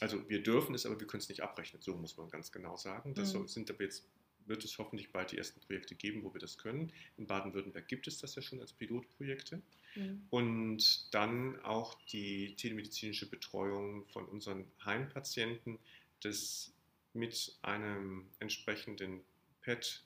also 0.00 0.28
wir 0.28 0.42
dürfen 0.42 0.74
es, 0.74 0.86
aber 0.86 1.00
wir 1.00 1.06
können 1.06 1.22
es 1.22 1.28
nicht 1.28 1.42
abrechnen, 1.42 1.82
so 1.82 1.94
muss 1.96 2.16
man 2.16 2.28
ganz 2.28 2.52
genau 2.52 2.76
sagen. 2.76 3.14
Das 3.14 3.34
Mhm. 3.34 3.48
sind 3.48 3.70
aber 3.70 3.82
jetzt 3.84 4.04
wird 4.48 4.64
es 4.64 4.78
hoffentlich 4.78 5.10
bald 5.10 5.32
die 5.32 5.38
ersten 5.38 5.60
Projekte 5.60 5.94
geben, 5.94 6.22
wo 6.22 6.32
wir 6.32 6.40
das 6.40 6.58
können. 6.58 6.92
In 7.16 7.26
Baden-Württemberg 7.26 7.88
gibt 7.88 8.06
es 8.06 8.18
das 8.18 8.34
ja 8.34 8.42
schon 8.42 8.60
als 8.60 8.72
Pilotprojekte. 8.72 9.60
Mhm. 9.94 10.26
Und 10.30 11.14
dann 11.14 11.60
auch 11.62 11.94
die 12.12 12.54
telemedizinische 12.56 13.28
Betreuung 13.28 14.06
von 14.06 14.26
unseren 14.26 14.64
Heimpatienten, 14.84 15.78
das 16.20 16.72
mit 17.12 17.56
einem 17.62 18.26
entsprechenden 18.38 19.20
PET, 19.62 20.02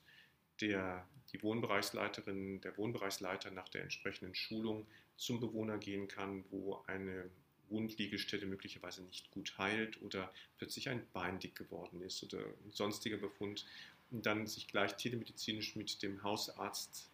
der 0.61 1.07
die 1.33 1.41
Wohnbereichsleiterin, 1.43 2.61
der 2.61 2.77
Wohnbereichsleiter 2.77 3.51
nach 3.51 3.69
der 3.69 3.83
entsprechenden 3.83 4.35
Schulung 4.35 4.85
zum 5.17 5.39
Bewohner 5.39 5.77
gehen 5.77 6.07
kann, 6.07 6.43
wo 6.49 6.83
eine 6.87 7.29
Wundliegestelle 7.69 8.45
möglicherweise 8.45 9.03
nicht 9.03 9.31
gut 9.31 9.57
heilt 9.57 10.01
oder 10.01 10.31
plötzlich 10.57 10.89
ein 10.89 11.07
Bein 11.13 11.39
dick 11.39 11.55
geworden 11.55 12.01
ist 12.01 12.21
oder 12.23 12.39
ein 12.39 12.71
sonstiger 12.71 13.17
Befund 13.17 13.65
und 14.11 14.25
dann 14.25 14.45
sich 14.47 14.67
gleich 14.67 14.95
telemedizinisch 14.97 15.75
mit 15.75 16.01
dem 16.03 16.21
Hausarzt, 16.23 17.09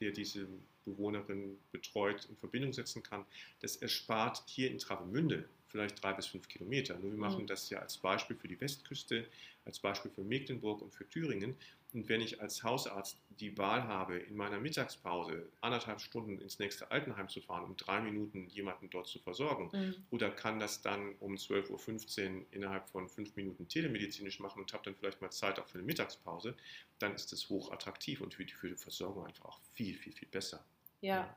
der 0.00 0.10
diese 0.10 0.46
Bewohnerin 0.84 1.58
betreut, 1.72 2.26
in 2.26 2.36
Verbindung 2.36 2.72
setzen 2.72 3.02
kann. 3.02 3.24
Das 3.60 3.76
erspart 3.76 4.42
hier 4.46 4.70
in 4.70 4.78
Travemünde 4.78 5.48
vielleicht 5.68 6.02
drei 6.02 6.12
bis 6.12 6.26
fünf 6.26 6.48
Kilometer. 6.48 6.98
Nur 6.98 7.10
wir 7.10 7.18
machen 7.18 7.42
Mhm. 7.42 7.46
das 7.48 7.68
ja 7.70 7.80
als 7.80 7.96
Beispiel 7.98 8.36
für 8.36 8.48
die 8.48 8.60
Westküste, 8.60 9.26
als 9.64 9.78
Beispiel 9.78 10.10
für 10.10 10.22
Mecklenburg 10.22 10.80
und 10.82 10.94
für 10.94 11.08
Thüringen. 11.08 11.56
Und 11.96 12.10
wenn 12.10 12.20
ich 12.20 12.42
als 12.42 12.62
Hausarzt 12.62 13.16
die 13.40 13.56
Wahl 13.56 13.84
habe, 13.84 14.18
in 14.18 14.36
meiner 14.36 14.60
Mittagspause 14.60 15.48
anderthalb 15.62 16.02
Stunden 16.02 16.38
ins 16.38 16.58
nächste 16.58 16.90
Altenheim 16.90 17.30
zu 17.30 17.40
fahren, 17.40 17.64
um 17.64 17.74
drei 17.74 18.02
Minuten 18.02 18.48
jemanden 18.48 18.90
dort 18.90 19.06
zu 19.06 19.18
versorgen, 19.18 19.70
Mhm. 19.72 19.94
oder 20.10 20.30
kann 20.30 20.60
das 20.60 20.82
dann 20.82 21.14
um 21.20 21.36
12.15 21.38 22.40
Uhr 22.40 22.46
innerhalb 22.50 22.86
von 22.90 23.08
fünf 23.08 23.34
Minuten 23.34 23.66
telemedizinisch 23.66 24.40
machen 24.40 24.60
und 24.60 24.74
habe 24.74 24.84
dann 24.84 24.94
vielleicht 24.94 25.22
mal 25.22 25.30
Zeit 25.30 25.58
auch 25.58 25.66
für 25.66 25.78
eine 25.78 25.86
Mittagspause, 25.86 26.54
dann 26.98 27.14
ist 27.14 27.32
das 27.32 27.48
hochattraktiv 27.48 28.20
und 28.20 28.34
für 28.34 28.44
die, 28.44 28.52
für 28.52 28.68
die 28.68 28.76
Versorgung 28.76 29.24
einfach 29.24 29.46
auch 29.46 29.60
viel, 29.72 29.94
viel, 29.96 30.12
viel 30.12 30.28
besser. 30.28 30.62
Ja, 31.00 31.16
ja. 31.16 31.36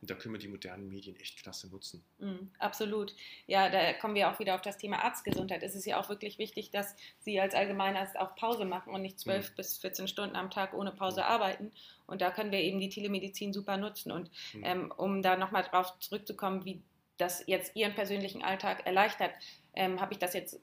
Und 0.00 0.10
da 0.10 0.14
können 0.14 0.34
wir 0.34 0.38
die 0.38 0.48
modernen 0.48 0.88
Medien 0.88 1.16
echt 1.18 1.42
klasse 1.42 1.68
nutzen. 1.68 2.04
Mm, 2.18 2.48
absolut. 2.58 3.14
Ja, 3.46 3.68
da 3.70 3.92
kommen 3.94 4.14
wir 4.14 4.30
auch 4.30 4.38
wieder 4.38 4.54
auf 4.54 4.62
das 4.62 4.78
Thema 4.78 5.02
Arztgesundheit. 5.04 5.62
Es 5.62 5.74
ist 5.74 5.84
ja 5.84 5.98
auch 6.00 6.08
wirklich 6.08 6.38
wichtig, 6.38 6.70
dass 6.70 6.94
Sie 7.20 7.40
als 7.40 7.54
Allgemeinarzt 7.54 8.16
auch 8.18 8.36
Pause 8.36 8.64
machen 8.64 8.94
und 8.94 9.02
nicht 9.02 9.18
zwölf 9.18 9.50
Mhm. 9.50 9.54
bis 9.56 9.78
14 9.78 10.06
Stunden 10.08 10.36
am 10.36 10.50
Tag 10.50 10.74
ohne 10.74 10.92
Pause 10.92 11.20
Mhm. 11.20 11.26
arbeiten. 11.26 11.72
Und 12.06 12.20
da 12.20 12.30
können 12.30 12.52
wir 12.52 12.60
eben 12.60 12.78
die 12.80 12.88
Telemedizin 12.88 13.52
super 13.52 13.76
nutzen. 13.76 14.12
Und 14.12 14.30
Mhm. 14.54 14.64
ähm, 14.64 14.92
um 14.96 15.22
da 15.22 15.36
nochmal 15.36 15.64
drauf 15.64 15.98
zurückzukommen, 16.00 16.64
wie 16.64 16.80
das 17.18 17.44
jetzt 17.46 17.74
Ihren 17.76 17.94
persönlichen 17.94 18.42
Alltag 18.42 18.86
erleichtert, 18.86 19.32
ähm, 19.74 20.00
habe 20.00 20.12
ich 20.12 20.18
das 20.18 20.34
jetzt 20.34 20.60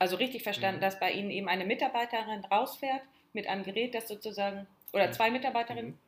also 0.00 0.16
richtig 0.16 0.42
verstanden, 0.44 0.76
Mhm. 0.78 0.82
dass 0.82 1.00
bei 1.00 1.10
Ihnen 1.12 1.30
eben 1.30 1.48
eine 1.48 1.64
Mitarbeiterin 1.64 2.44
rausfährt 2.44 3.02
mit 3.32 3.46
einem 3.48 3.64
Gerät, 3.64 3.94
das 3.94 4.06
sozusagen, 4.08 4.66
oder 4.92 5.10
zwei 5.12 5.30
Mitarbeiterinnen 5.30 5.90
Mhm. 5.92 5.98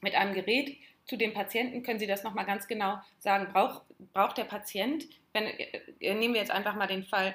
mit 0.00 0.14
einem 0.14 0.34
Gerät 0.34 0.76
zu 1.04 1.16
dem 1.16 1.34
Patienten. 1.34 1.82
Können 1.82 1.98
Sie 1.98 2.06
das 2.06 2.22
nochmal 2.24 2.46
ganz 2.46 2.66
genau 2.66 2.98
sagen? 3.18 3.52
Braucht, 3.52 3.82
braucht 4.12 4.38
der 4.38 4.44
Patient, 4.44 5.04
wenn, 5.32 5.44
äh, 5.46 6.14
nehmen 6.14 6.34
wir 6.34 6.40
jetzt 6.40 6.50
einfach 6.50 6.74
mal 6.74 6.86
den 6.86 7.04
Fall, 7.04 7.34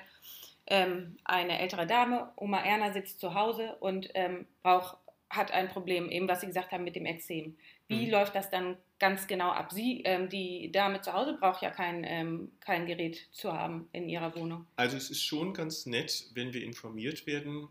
ähm, 0.67 1.17
eine 1.23 1.59
ältere 1.59 1.87
Dame, 1.87 2.31
Oma 2.35 2.63
Erna 2.63 2.91
sitzt 2.93 3.19
zu 3.19 3.33
Hause 3.33 3.75
und 3.79 4.09
ähm, 4.13 4.45
braucht, 4.61 4.97
hat 5.29 5.51
ein 5.51 5.67
Problem, 5.69 6.09
eben 6.09 6.27
was 6.27 6.41
Sie 6.41 6.47
gesagt 6.47 6.71
haben 6.71 6.83
mit 6.83 6.95
dem 6.95 7.05
Ekzem. 7.05 7.57
Wie 7.87 8.05
Mhm. 8.05 8.11
läuft 8.11 8.35
das 8.35 8.51
dann 8.51 8.77
ganz 8.99 9.25
genau 9.25 9.49
ab? 9.49 9.71
Sie, 9.71 10.01
ähm, 10.05 10.29
die 10.29 10.71
Dame 10.71 11.01
zu 11.01 11.13
Hause 11.13 11.37
braucht 11.39 11.63
ja 11.63 11.71
kein, 11.71 12.03
ähm, 12.03 12.51
kein 12.59 12.85
Gerät 12.85 13.27
zu 13.31 13.51
haben 13.53 13.89
in 13.93 14.09
ihrer 14.09 14.35
Wohnung. 14.35 14.67
Also 14.75 14.95
es 14.97 15.09
ist 15.09 15.23
schon 15.23 15.53
ganz 15.53 15.87
nett, 15.87 16.25
wenn 16.35 16.53
wir 16.53 16.63
informiert 16.63 17.25
werden, 17.25 17.67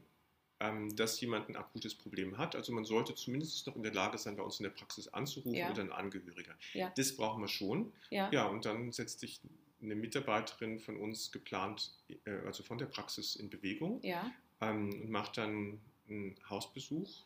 dass 0.95 1.21
jemand 1.21 1.49
ein 1.49 1.57
akutes 1.57 1.95
Problem 1.95 2.37
hat. 2.37 2.57
Also 2.57 2.73
man 2.73 2.85
sollte 2.85 3.15
zumindest 3.15 3.67
noch 3.67 3.77
in 3.77 3.83
der 3.85 3.95
Lage 3.95 4.19
sein, 4.19 4.37
bei 4.37 4.43
uns 4.43 4.59
in 4.59 4.65
der 4.65 4.71
Praxis 4.71 5.07
anzurufen 5.09 5.55
Ja. 5.55 5.71
oder 5.71 5.83
ein 5.83 5.93
Angehöriger. 5.93 6.57
Ja. 6.75 6.93
Das 6.97 7.15
brauchen 7.17 7.43
wir 7.43 7.49
schon. 7.49 7.93
Ja. 8.11 8.29
Ja, 8.33 8.47
und 8.47 8.65
dann 8.65 8.91
setzt 8.91 9.21
sich 9.21 9.41
eine 9.81 9.95
Mitarbeiterin 9.95 10.81
von 10.81 10.97
uns 10.97 11.31
geplant, 11.31 11.93
äh, 12.25 12.31
also 12.47 12.65
von 12.65 12.79
der 12.79 12.87
Praxis 12.87 13.37
in 13.37 13.49
Bewegung 13.51 14.01
Ja. 14.03 14.31
ähm, 14.61 14.91
und 15.03 15.11
macht 15.11 15.39
dann 15.39 15.79
einen 16.09 16.35
Hausbesuch, 16.51 17.23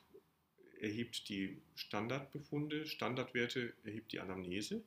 erhebt 0.80 1.28
die 1.30 1.56
Standardbefunde, 1.76 2.84
Standardwerte, 2.86 3.72
erhebt 3.84 4.12
die 4.12 4.20
Anamnese 4.20 4.82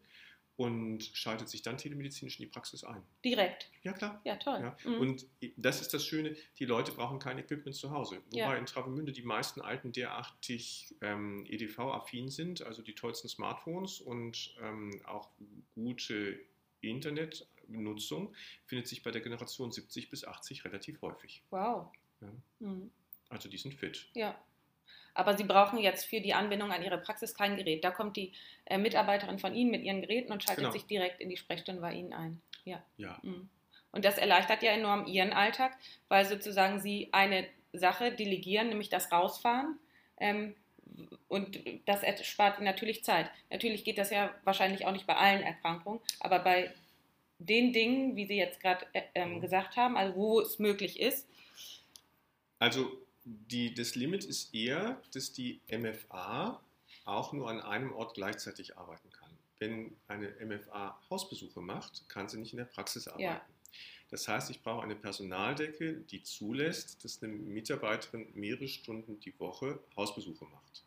und 0.57 1.03
schaltet 1.13 1.49
sich 1.49 1.61
dann 1.61 1.77
telemedizinisch 1.77 2.39
in 2.39 2.45
die 2.45 2.51
Praxis 2.51 2.83
ein. 2.83 3.03
Direkt. 3.25 3.69
Ja, 3.83 3.91
klar. 3.93 4.21
Ja, 4.23 4.37
toll. 4.37 4.59
Ja. 4.61 4.77
Mhm. 4.89 4.99
Und 4.99 5.25
das 5.57 5.81
ist 5.81 5.93
das 5.93 6.05
Schöne, 6.05 6.35
die 6.59 6.65
Leute 6.65 6.91
brauchen 6.93 7.19
kein 7.19 7.37
Equipment 7.37 7.75
zu 7.75 7.91
Hause. 7.91 8.21
Wobei 8.27 8.37
Ja. 8.37 8.55
in 8.55 8.65
Travemünde 8.65 9.11
die 9.11 9.21
meisten 9.23 9.59
Alten 9.61 9.91
derartig 9.91 10.95
ähm, 11.01 11.45
EDV-affin 11.47 12.29
sind, 12.29 12.61
also 12.61 12.81
die 12.81 12.95
tollsten 12.95 13.27
Smartphones 13.27 13.99
und 13.99 14.55
ähm, 14.61 15.01
auch 15.05 15.29
gute 15.75 16.39
Internetnutzung 16.81 18.33
findet 18.65 18.87
sich 18.87 19.03
bei 19.03 19.11
der 19.11 19.21
Generation 19.21 19.71
70 19.71 20.09
bis 20.09 20.23
80 20.25 20.65
relativ 20.65 21.01
häufig. 21.01 21.43
wow. 21.49 21.91
Ja. 22.21 22.31
Mhm. 22.59 22.91
Also 23.29 23.49
die 23.49 23.57
sind 23.57 23.73
fit. 23.73 24.07
Ja. 24.13 24.39
Aber 25.15 25.35
Sie 25.37 25.43
brauchen 25.45 25.79
jetzt 25.79 26.05
für 26.05 26.21
die 26.21 26.33
Anbindung 26.33 26.71
an 26.71 26.83
Ihre 26.83 26.97
Praxis 26.99 27.33
kein 27.33 27.55
Gerät. 27.57 27.83
Da 27.83 27.89
kommt 27.91 28.15
die 28.17 28.33
äh, 28.65 28.77
Mitarbeiterin 28.77 29.39
von 29.39 29.55
Ihnen 29.55 29.71
mit 29.71 29.81
ihren 29.83 30.01
Geräten 30.01 30.31
und 30.31 30.43
schaltet 30.43 30.63
Genau. 30.65 30.71
sich 30.73 30.85
direkt 30.85 31.19
in 31.21 31.29
die 31.29 31.37
Sprechstunde 31.37 31.81
bei 31.81 31.93
Ihnen 31.93 32.13
ein. 32.13 32.41
Ja. 32.65 32.83
Ja. 32.97 33.17
Mhm. 33.23 33.49
Und 33.91 34.03
das 34.05 34.17
erleichtert 34.17 34.61
ja 34.61 34.71
enorm 34.71 35.07
Ihren 35.07 35.31
Alltag, 35.33 35.75
weil 36.09 36.25
sozusagen 36.25 36.79
Sie 36.81 37.09
eine 37.13 37.47
Sache 37.73 38.11
delegieren, 38.11 38.67
nämlich 38.69 38.89
das 38.89 39.11
Rausfahren. 39.11 39.79
Ähm, 40.19 40.55
und 41.29 41.59
das 41.85 42.03
Ihnen 42.03 42.63
natürlich 42.63 43.03
Zeit. 43.03 43.31
Natürlich 43.49 43.83
geht 43.85 43.97
das 43.97 44.11
ja 44.11 44.33
wahrscheinlich 44.43 44.85
auch 44.85 44.91
nicht 44.91 45.07
bei 45.07 45.15
allen 45.15 45.41
Erkrankungen, 45.41 45.99
aber 46.19 46.39
bei 46.39 46.73
den 47.39 47.73
Dingen, 47.73 48.15
wie 48.15 48.25
Sie 48.27 48.37
jetzt 48.37 48.59
gerade 48.61 48.85
äh, 48.93 49.01
ähm, 49.15 49.35
Mhm. 49.35 49.41
gesagt 49.41 49.75
haben, 49.77 49.97
also 49.97 50.15
wo 50.15 50.39
es 50.41 50.59
möglich 50.59 50.99
ist, 50.99 51.27
Also 52.59 52.91
die, 53.25 53.73
das 53.73 53.95
Limit 53.95 54.23
ist 54.23 54.53
eher, 54.53 55.01
dass 55.13 55.33
die 55.33 55.59
MFA 55.71 56.61
auch 57.05 57.33
nur 57.33 57.49
an 57.49 57.59
einem 57.59 57.91
Ort 57.93 58.13
gleichzeitig 58.13 58.77
arbeiten 58.77 59.09
kann. 59.11 59.29
Wenn 59.59 59.95
eine 60.07 60.33
MFA 60.45 60.99
Hausbesuche 61.09 61.61
macht, 61.61 62.07
kann 62.07 62.29
sie 62.29 62.37
nicht 62.37 62.53
in 62.53 62.57
der 62.57 62.65
Praxis 62.65 63.07
arbeiten. 63.07 63.23
Ja. 63.23 63.41
Das 64.09 64.27
heißt, 64.27 64.49
ich 64.51 64.61
brauche 64.61 64.83
eine 64.83 64.95
Personaldecke, 64.95 65.95
die 65.95 66.21
zulässt, 66.21 67.03
dass 67.03 67.21
eine 67.23 67.33
Mitarbeiterin 67.33 68.27
mehrere 68.33 68.67
Stunden 68.67 69.19
die 69.19 69.37
Woche 69.39 69.79
Hausbesuche 69.95 70.45
macht. 70.45 70.83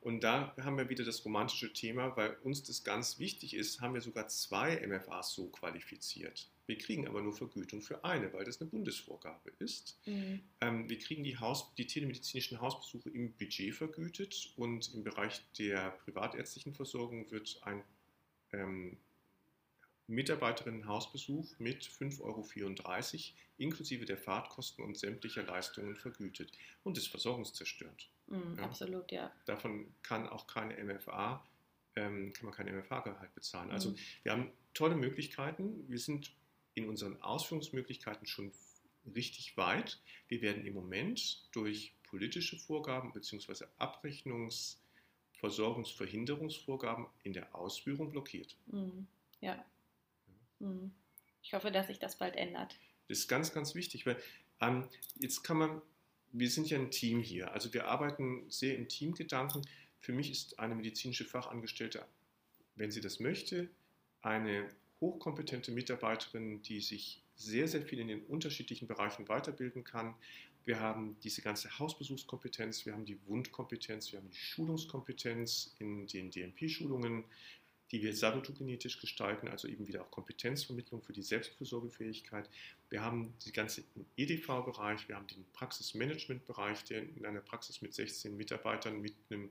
Und 0.00 0.20
da 0.20 0.54
haben 0.58 0.76
wir 0.76 0.88
wieder 0.88 1.04
das 1.04 1.24
romantische 1.24 1.72
Thema, 1.72 2.16
weil 2.16 2.36
uns 2.44 2.62
das 2.62 2.84
ganz 2.84 3.18
wichtig 3.18 3.54
ist, 3.54 3.80
haben 3.80 3.94
wir 3.94 4.00
sogar 4.00 4.28
zwei 4.28 4.86
MFAs 4.86 5.34
so 5.34 5.48
qualifiziert. 5.48 6.48
Wir 6.66 6.78
kriegen 6.78 7.06
aber 7.06 7.22
nur 7.22 7.32
Vergütung 7.32 7.80
für 7.80 8.04
eine, 8.04 8.32
weil 8.32 8.44
das 8.44 8.60
eine 8.60 8.68
Bundesvorgabe 8.70 9.52
ist. 9.60 9.98
Mhm. 10.06 10.40
Ähm, 10.60 10.88
wir 10.88 10.98
kriegen 10.98 11.22
die, 11.24 11.38
Haus, 11.38 11.72
die 11.76 11.86
telemedizinischen 11.86 12.60
Hausbesuche 12.60 13.08
im 13.10 13.32
Budget 13.34 13.74
vergütet 13.74 14.52
und 14.56 14.92
im 14.94 15.04
Bereich 15.04 15.42
der 15.58 15.90
privatärztlichen 16.04 16.74
Versorgung 16.74 17.30
wird 17.30 17.60
ein 17.62 17.84
ähm, 18.52 18.96
Mitarbeiterinnen-Hausbesuch 20.08 21.58
mit 21.58 21.84
5,34 21.84 22.20
Euro 22.22 22.46
inklusive 23.58 24.04
der 24.04 24.18
Fahrtkosten 24.18 24.84
und 24.84 24.96
sämtlicher 24.96 25.42
Leistungen 25.42 25.96
vergütet 25.96 26.52
und 26.84 26.98
ist 26.98 27.08
versorgungszerstörend. 27.08 28.08
Mhm, 28.26 28.56
Ja. 28.58 28.64
Absolut, 28.64 29.10
ja. 29.12 29.32
Davon 29.46 29.86
kann 30.02 30.28
auch 30.28 30.46
keine 30.46 30.76
MFA, 30.82 31.44
ähm, 31.96 32.32
kann 32.32 32.46
man 32.46 32.54
kein 32.54 32.68
MFA-Gehalt 32.68 33.34
bezahlen. 33.34 33.70
Also 33.70 33.90
Mhm. 33.90 33.96
wir 34.22 34.32
haben 34.32 34.50
tolle 34.74 34.94
Möglichkeiten. 34.96 35.88
Wir 35.88 35.98
sind 35.98 36.32
in 36.76 36.88
unseren 36.88 37.20
Ausführungsmöglichkeiten 37.22 38.26
schon 38.26 38.52
richtig 39.14 39.56
weit. 39.56 39.98
Wir 40.28 40.42
werden 40.42 40.64
im 40.66 40.74
Moment 40.74 41.48
durch 41.52 41.94
politische 42.04 42.56
Vorgaben 42.58 43.12
bzw. 43.12 43.64
Abrechnungs-, 43.78 44.76
Versorgungsverhinderungsvorgaben 45.32 47.06
in 47.22 47.32
der 47.32 47.54
Ausführung 47.54 48.10
blockiert. 48.10 48.56
Mhm. 48.66 49.06
Ja. 49.40 49.64
Mhm. 50.60 50.92
Ich 51.42 51.54
hoffe, 51.54 51.72
dass 51.72 51.86
sich 51.86 51.98
das 51.98 52.18
bald 52.18 52.36
ändert. 52.36 52.76
Das 53.08 53.18
ist 53.18 53.28
ganz, 53.28 53.52
ganz 53.52 53.74
wichtig, 53.74 54.04
weil 54.04 54.20
ähm, 54.60 54.86
jetzt 55.18 55.42
kann 55.42 55.56
man, 55.56 55.82
wir 56.32 56.50
sind 56.50 56.68
ja 56.68 56.78
ein 56.78 56.90
Team 56.90 57.20
hier, 57.20 57.52
also 57.52 57.72
wir 57.72 57.86
arbeiten 57.86 58.50
sehr 58.50 58.76
im 58.76 58.88
Teamgedanken. 58.88 59.66
Für 60.00 60.12
mich 60.12 60.30
ist 60.30 60.58
eine 60.58 60.74
medizinische 60.74 61.24
Fachangestellte, 61.24 62.04
wenn 62.74 62.90
sie 62.90 63.00
das 63.00 63.18
möchte, 63.20 63.70
eine 64.20 64.68
hochkompetente 65.00 65.72
Mitarbeiterin, 65.72 66.62
die 66.62 66.80
sich 66.80 67.22
sehr, 67.36 67.68
sehr 67.68 67.82
viel 67.82 67.98
in 67.98 68.08
den 68.08 68.22
unterschiedlichen 68.24 68.88
Bereichen 68.88 69.28
weiterbilden 69.28 69.84
kann. 69.84 70.14
Wir 70.64 70.80
haben 70.80 71.16
diese 71.22 71.42
ganze 71.42 71.78
Hausbesuchskompetenz, 71.78 72.86
wir 72.86 72.92
haben 72.92 73.04
die 73.04 73.18
Wundkompetenz, 73.26 74.12
wir 74.12 74.18
haben 74.18 74.30
die 74.30 74.36
Schulungskompetenz 74.36 75.74
in 75.78 76.06
den 76.06 76.30
DMP-Schulungen. 76.30 77.24
die 77.92 78.02
wir 78.02 78.14
salutogenetisch 78.14 79.00
gestalten, 79.00 79.48
also 79.48 79.68
eben 79.68 79.86
wieder 79.86 80.02
auch 80.02 80.10
Kompetenzvermittlung 80.10 81.02
für 81.02 81.12
die 81.12 81.22
Selbstfürsorgefähigkeit. 81.22 82.48
Wir 82.90 83.00
haben 83.02 83.32
die 83.44 83.52
ganze 83.52 83.84
EDV-Bereich, 84.16 85.08
wir 85.08 85.14
haben 85.14 85.28
den 85.28 85.44
Praxismanagement-Bereich, 85.52 86.82
der 86.84 87.02
in 87.02 87.24
einer 87.24 87.40
Praxis 87.40 87.82
mit 87.82 87.94
16 87.94 88.36
Mitarbeitern 88.36 89.00
mit 89.00 89.14
einem 89.30 89.50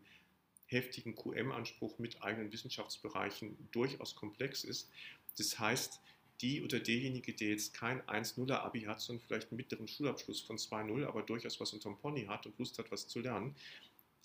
heftigen 0.66 1.16
QM-Anspruch 1.16 2.00
mit 2.00 2.22
eigenen 2.24 2.52
Wissenschaftsbereichen 2.52 3.56
durchaus 3.72 4.16
komplex 4.16 4.64
ist. 4.64 4.90
Das 5.38 5.60
heißt, 5.60 6.02
die 6.42 6.64
oder 6.64 6.80
derjenige, 6.80 7.34
der 7.34 7.50
jetzt 7.50 7.74
kein 7.74 8.02
1-0er 8.04 8.56
Abi 8.56 8.82
hat, 8.82 9.00
sondern 9.00 9.26
vielleicht 9.26 9.52
einen 9.52 9.58
mittleren 9.58 9.88
Schulabschluss 9.88 10.42
von 10.42 10.58
2-0, 10.58 11.06
aber 11.06 11.22
durchaus 11.22 11.60
was 11.60 11.74
unterm 11.74 11.98
Pony 11.98 12.26
hat 12.26 12.46
und 12.46 12.58
Lust 12.60 12.78
hat, 12.78 12.92
was 12.92 13.08
zu 13.08 13.20
lernen, 13.20 13.56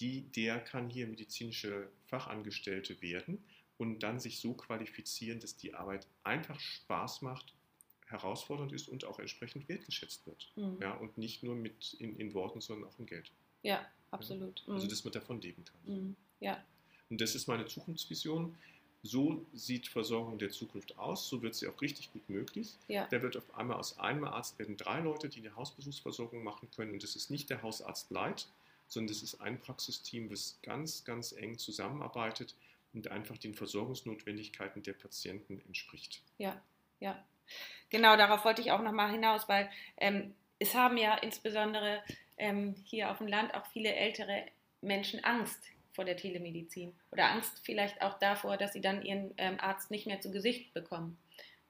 die, 0.01 0.23
der 0.23 0.61
kann 0.61 0.89
hier 0.89 1.07
medizinische 1.07 1.89
Fachangestellte 2.07 3.01
werden 3.03 3.45
und 3.79 4.01
dann 4.01 4.19
sich 4.19 4.41
so 4.41 4.55
qualifizieren, 4.55 5.41
dass 5.41 5.57
die 5.57 5.75
Arbeit 5.75 6.07
einfach 6.25 6.59
Spaß 6.59 7.23
macht, 7.23 7.55
herausfordernd 8.07 8.73
ist 8.73 8.89
und 8.89 9.05
auch 9.05 9.19
entsprechend 9.19 9.69
wertgeschätzt 9.69 10.27
wird. 10.27 10.53
Mhm. 10.57 10.79
Ja, 10.81 10.95
und 10.95 11.17
nicht 11.17 11.43
nur 11.43 11.55
mit 11.55 11.95
in, 11.95 12.17
in, 12.17 12.35
Worten, 12.35 12.61
sondern 12.61 12.91
auch 12.91 12.99
in 12.99 13.07
Geld. 13.07 13.31
Ja, 13.63 13.87
absolut. 14.11 14.65
Ja, 14.67 14.75
also, 14.75 14.87
mhm. 14.87 14.91
dass 14.91 15.05
man 15.05 15.13
davon 15.13 15.41
leben 15.41 15.65
kann. 15.65 15.81
Mhm. 15.85 16.17
Ja. 16.41 16.65
Und 17.09 17.21
das 17.21 17.35
ist 17.35 17.47
meine 17.47 17.67
Zukunftsvision. 17.67 18.57
So 19.03 19.47
sieht 19.55 19.89
Versorgung 19.89 20.39
der 20.39 20.51
Zukunft 20.51 20.99
aus, 20.99 21.29
so 21.29 21.41
wird 21.41 21.55
sie 21.55 21.67
auch 21.69 21.81
richtig 21.81 22.13
gut 22.13 22.29
möglich. 22.29 22.77
Ja. 22.89 23.07
Da 23.11 23.23
wird 23.23 23.37
auf 23.37 23.55
einmal 23.55 23.79
aus 23.79 23.99
einem 23.99 24.25
Arzt 24.25 24.59
werden 24.59 24.77
drei 24.77 25.01
Leute, 25.01 25.29
die 25.29 25.41
eine 25.41 25.57
Hausbesuchsversorgung 25.57 26.45
machen 26.45 26.69
können. 26.77 26.93
Und 26.93 27.03
das 27.03 27.17
ist 27.17 27.31
nicht 27.31 27.49
der 27.49 27.63
Hausarzt 27.63 28.11
Leid, 28.11 28.47
sondern 28.89 29.15
das 29.15 29.23
ist 29.23 29.41
ein 29.41 29.59
Praxisteam, 29.59 30.29
das 30.29 30.59
ganz, 30.63 31.05
ganz 31.05 31.33
eng 31.33 31.57
zusammenarbeitet 31.57 32.55
und 32.93 33.09
einfach 33.09 33.39
den 33.39 33.55
Versorgungsnotwendigkeiten 33.55 34.83
der 34.83 34.93
Patienten 34.93 35.63
entspricht. 35.67 36.23
Ja, 36.39 36.61
ja. 36.99 37.25
Genau, 37.89 38.17
darauf 38.17 38.45
wollte 38.45 38.61
ich 38.61 38.71
auch 38.71 38.83
nochmal 38.83 39.11
hinaus, 39.11 39.49
weil 39.49 39.71
ähm, 39.97 40.35
es 40.59 40.75
haben 40.75 40.99
ja 40.99 41.15
insbesondere 41.15 42.03
ähm, 42.37 42.75
hier 42.85 43.11
auf 43.11 43.19
dem 43.19 43.29
Land 43.29 43.55
auch 43.55 43.67
viele 43.67 43.95
ältere 43.95 44.45
Menschen 44.83 45.25
Angst 45.25 45.59
vor 45.93 46.05
der 46.05 46.17
Telemedizin 46.17 46.93
oder 47.11 47.31
Angst 47.31 47.61
vielleicht 47.63 48.01
auch 48.03 48.19
davor, 48.19 48.57
dass 48.57 48.73
sie 48.73 48.81
dann 48.81 49.03
ihren 49.03 49.33
ähm, 49.37 49.59
Arzt 49.59 49.91
nicht 49.91 50.07
mehr 50.07 50.21
zu 50.21 50.31
Gesicht 50.31 50.73
bekommen. 50.75 51.19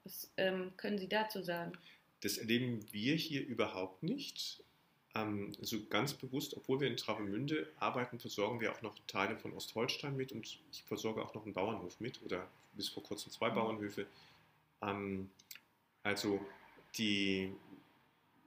Was 0.05 0.31
ähm, 0.37 0.73
können 0.77 0.99
Sie 0.99 1.09
dazu 1.09 1.43
sagen? 1.43 1.73
Das 2.21 2.39
erleben 2.39 2.87
wir 2.93 3.17
hier 3.17 3.47
überhaupt 3.47 4.03
nicht. 4.03 4.63
Ähm, 5.15 5.53
also 5.61 5.85
ganz 5.87 6.15
bewusst, 6.15 6.57
obwohl 6.57 6.81
wir 6.81 6.89
in 6.89 6.97
Travemünde 6.97 7.69
arbeiten, 7.79 8.19
versorgen 8.19 8.61
wir 8.61 8.73
auch 8.73 8.83
noch 8.83 8.97
Teile 9.07 9.37
von 9.37 9.53
Ostholstein 9.53 10.17
mit 10.17 10.33
und 10.33 10.61
ich 10.73 10.83
versorge 10.85 11.23
auch 11.23 11.35
noch 11.35 11.45
einen 11.45 11.55
Bauernhof 11.55 12.01
mit 12.01 12.23
oder 12.23 12.49
bis 12.75 12.89
vor 12.89 13.03
kurzem 13.03 13.33
zwei 13.33 13.51
mhm. 13.51 13.55
Bauernhöfe. 13.55 14.07
Ähm, 14.83 15.31
also 16.03 16.41
die 16.97 17.53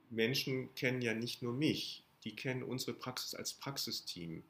Menschen 0.09 0.73
kennen 0.75 1.01
ja 1.01 1.13
nicht 1.13 1.41
nur 1.41 1.53
mich, 1.53 2.03
die 2.23 2.35
kennen 2.35 2.63
unsere 2.63 2.93
Praxis 2.93 3.35
als 3.35 3.53
Praxisteam. 3.53 4.43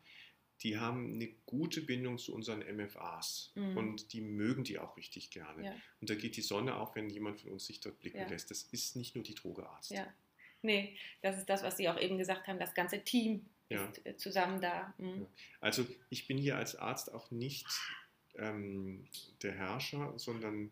Die 0.63 0.78
haben 0.78 1.13
eine 1.15 1.28
gute 1.45 1.82
Bindung 1.82 2.17
zu 2.17 2.34
unseren 2.34 2.60
MFAs 2.60 3.52
mhm. 3.56 3.78
und 3.78 4.13
die 4.13 4.21
mögen 4.21 4.63
die 4.63 4.80
auch 4.80 4.95
richtig 4.95 5.30
gerne. 5.30 5.65
Ja. 5.65 5.76
Und 5.99 6.10
da 6.10 6.15
geht 6.15 6.38
die 6.38 6.41
Sonne 6.41 6.76
auf, 6.76 6.95
wenn 6.95 7.10
jemand 7.10 7.41
von 7.41 7.52
uns 7.52 7.65
sich 7.65 7.82
dort 7.82 7.99
blicken 7.99 8.19
ja. 8.19 8.28
lässt. 8.28 8.49
Das 8.49 8.63
ist 8.63 8.95
nicht 8.95 9.15
nur 9.15 9.23
die 9.23 9.36
Drogearzt. 9.36 9.91
Ja. 9.91 10.08
Nee, 10.62 10.95
das 11.21 11.38
ist 11.38 11.49
das, 11.49 11.63
was 11.63 11.76
Sie 11.76 11.89
auch 11.89 11.99
eben 11.99 12.17
gesagt 12.17 12.47
haben, 12.47 12.58
das 12.58 12.73
ganze 12.73 13.04
Team 13.04 13.45
ja. 13.67 13.84
ist 13.86 14.06
äh, 14.06 14.15
zusammen 14.15 14.62
da. 14.62 14.93
Mhm. 14.97 15.28
Also 15.60 15.86
ich 16.10 16.28
bin 16.28 16.38
hier 16.38 16.56
als 16.56 16.78
Arzt 16.78 17.13
auch 17.13 17.30
nicht 17.32 17.67
ähm, 18.36 19.06
der 19.41 19.52
Herrscher, 19.52 20.13
sondern 20.17 20.71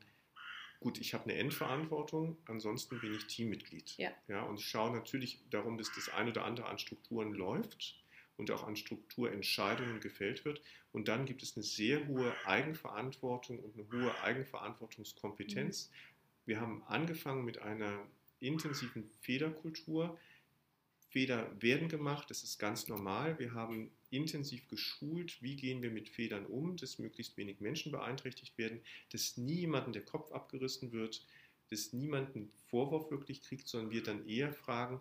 gut, 0.80 1.00
ich 1.00 1.14
habe 1.14 1.26
eine 1.26 1.34
Endverantwortung, 1.34 2.38
ansonsten 2.46 3.00
bin 3.02 3.14
ich 3.14 3.28
Teammitglied. 3.28 3.98
Ja. 3.98 4.12
Ja, 4.30 4.44
und 4.44 4.60
ich 4.60 4.66
schaue 4.66 4.96
natürlich 4.96 5.40
darum, 5.50 5.78
dass 5.78 5.92
das 5.94 6.08
ein 6.10 6.30
oder 6.30 6.46
andere 6.46 6.68
an 6.68 6.80
Strukturen 6.80 7.34
läuft 7.34 8.01
und 8.42 8.50
auch 8.50 8.64
an 8.64 8.76
Strukturentscheidungen 8.76 10.00
gefällt 10.00 10.46
wird. 10.46 10.64
Und 10.92 11.08
dann 11.08 11.26
gibt 11.26 11.44
es 11.44 11.56
eine 11.56 11.64
sehr 11.64 12.08
hohe 12.08 12.34
Eigenverantwortung 12.48 13.60
und 13.60 13.76
eine 13.76 13.88
hohe 13.92 14.20
Eigenverantwortungskompetenz. 14.24 15.90
Mhm. 15.90 16.48
Wir 16.48 16.60
haben 16.60 16.84
angefangen 16.88 17.46
mit 17.46 17.60
einer 17.60 18.00
intensiven 18.40 19.08
Federkultur. 19.22 20.18
Feder 21.12 21.52
werden 21.62 21.88
gemacht, 21.88 22.32
das 22.32 22.42
ist 22.42 22.58
ganz 22.58 22.88
normal. 22.88 23.38
Wir 23.38 23.54
haben 23.54 23.92
intensiv 24.10 24.68
geschult, 24.70 25.40
wie 25.44 25.56
gehen 25.56 25.84
wir 25.84 25.92
mit 25.92 26.10
Federn 26.10 26.48
um, 26.48 26.78
dass 26.78 26.98
möglichst 26.98 27.38
wenig 27.38 27.60
Menschen 27.60 27.92
beeinträchtigt 27.92 28.58
werden, 28.58 28.82
dass 29.12 29.38
niemandem 29.38 29.94
der 29.94 30.04
Kopf 30.04 30.32
abgerissen 30.32 30.92
wird, 30.92 31.28
dass 31.70 31.94
niemand 31.94 32.36
einen 32.36 32.52
Vorwurf 32.70 33.12
wirklich 33.12 33.44
kriegt, 33.44 33.68
sondern 33.68 33.92
wir 33.92 34.02
dann 34.02 34.28
eher 34.28 34.52
fragen, 34.52 35.00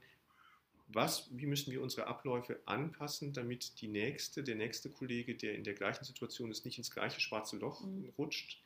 was, 0.92 1.28
wie 1.36 1.46
müssen 1.46 1.72
wir 1.72 1.82
unsere 1.82 2.06
Abläufe 2.06 2.60
anpassen, 2.66 3.32
damit 3.32 3.80
die 3.80 3.88
nächste, 3.88 4.42
der 4.42 4.56
nächste 4.56 4.90
Kollege, 4.90 5.34
der 5.34 5.54
in 5.54 5.64
der 5.64 5.74
gleichen 5.74 6.04
Situation 6.04 6.50
ist, 6.50 6.64
nicht 6.64 6.78
ins 6.78 6.90
gleiche 6.90 7.20
schwarze 7.20 7.56
Loch 7.56 7.84
mhm. 7.84 8.12
rutscht. 8.18 8.62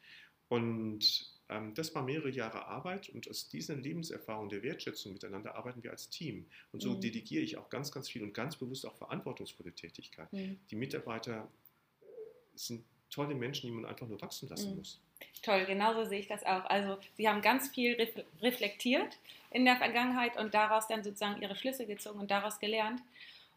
Und 0.49 1.33
ähm, 1.49 1.75
das 1.75 1.95
war 1.95 2.03
mehrere 2.03 2.31
Jahre 2.31 2.67
Arbeit 2.67 3.09
und 3.09 3.29
aus 3.29 3.49
diesen 3.49 3.83
Lebenserfahrungen 3.83 4.51
der 4.51 4.63
Wertschätzung 4.63 5.13
miteinander 5.13 5.57
arbeiten 5.57 5.83
wir 5.83 5.91
als 5.91 6.09
Team. 6.09 6.47
Und 6.73 6.81
so 6.81 6.95
mhm. 6.95 7.01
delegiere 7.01 7.43
ich 7.43 7.57
auch 7.57 7.69
ganz, 7.69 7.93
ganz 7.93 8.09
viel 8.09 8.23
und 8.23 8.35
ganz 8.35 8.57
bewusst 8.57 8.87
auch 8.87 8.97
verantwortungsvolle 8.97 9.73
Tätigkeit. 9.73 10.33
Mhm. 10.33 10.59
Die 10.71 10.77
Mitarbeiter 10.77 11.51
sind 12.55 12.85
tolle 13.11 13.35
Menschen, 13.35 13.69
die 13.69 13.73
man 13.73 13.85
einfach 13.85 14.07
nur 14.07 14.21
wachsen 14.21 14.49
lassen 14.49 14.71
mhm. 14.71 14.77
muss. 14.77 15.01
Toll, 15.43 15.65
genauso 15.67 16.05
sehe 16.05 16.21
ich 16.21 16.29
das 16.29 16.45
auch. 16.45 16.65
Also 16.67 16.99
Sie 17.17 17.29
haben 17.29 17.43
ganz 17.43 17.69
viel 17.69 17.97
reflektiert 18.41 19.19
in 19.51 19.65
der 19.65 19.77
Vergangenheit 19.77 20.37
und 20.37 20.55
daraus 20.55 20.89
dann 20.89 21.05
sozusagen 21.05 21.41
Ihre 21.43 21.57
Schlüsse 21.57 21.87
gezogen 21.87 22.21
und 22.21 22.31
daraus 22.31 22.59
gelernt 22.59 23.01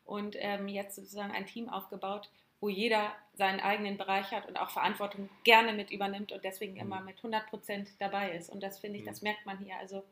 und 0.05 0.35
ähm, 0.39 0.67
jetzt 0.67 0.95
sozusagen 0.95 1.31
ein 1.31 1.45
Team 1.45 1.69
aufgebaut, 1.69 2.29
wo 2.59 2.69
jeder 2.69 3.13
seinen 3.33 3.59
eigenen 3.59 3.97
Bereich 3.97 4.31
hat 4.31 4.47
und 4.47 4.57
auch 4.57 4.69
Verantwortung 4.69 5.29
gerne 5.43 5.73
mit 5.73 5.91
übernimmt 5.91 6.31
und 6.31 6.43
deswegen 6.43 6.73
mhm. 6.73 6.79
immer 6.79 7.01
mit 7.01 7.17
100 7.17 7.47
Prozent 7.47 7.89
dabei 7.99 8.31
ist. 8.31 8.49
Und 8.49 8.61
das 8.61 8.79
finde 8.79 8.99
ich, 8.99 9.05
das 9.05 9.21
mhm. 9.21 9.29
merkt 9.29 9.45
man 9.45 9.57
hier. 9.59 9.77
Also 9.77 10.03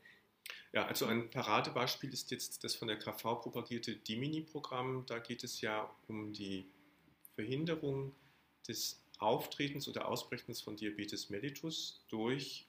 ja, 0.73 0.85
also 0.85 1.05
ein 1.05 1.29
Paradebeispiel 1.29 2.11
ist 2.11 2.31
jetzt 2.31 2.63
das 2.63 2.75
von 2.75 2.89
der 2.89 2.99
KV 2.99 3.35
propagierte 3.41 3.95
Dimini-Programm. 3.95 5.05
Da 5.05 5.19
geht 5.19 5.43
es 5.45 5.61
ja 5.61 5.89
um 6.07 6.33
die 6.33 6.69
Verhinderung 7.35 8.13
des 8.67 9.01
Auftretens 9.19 9.87
oder 9.87 10.07
Ausbrechens 10.07 10.61
von 10.61 10.75
Diabetes 10.75 11.29
mellitus 11.29 12.03
durch 12.09 12.67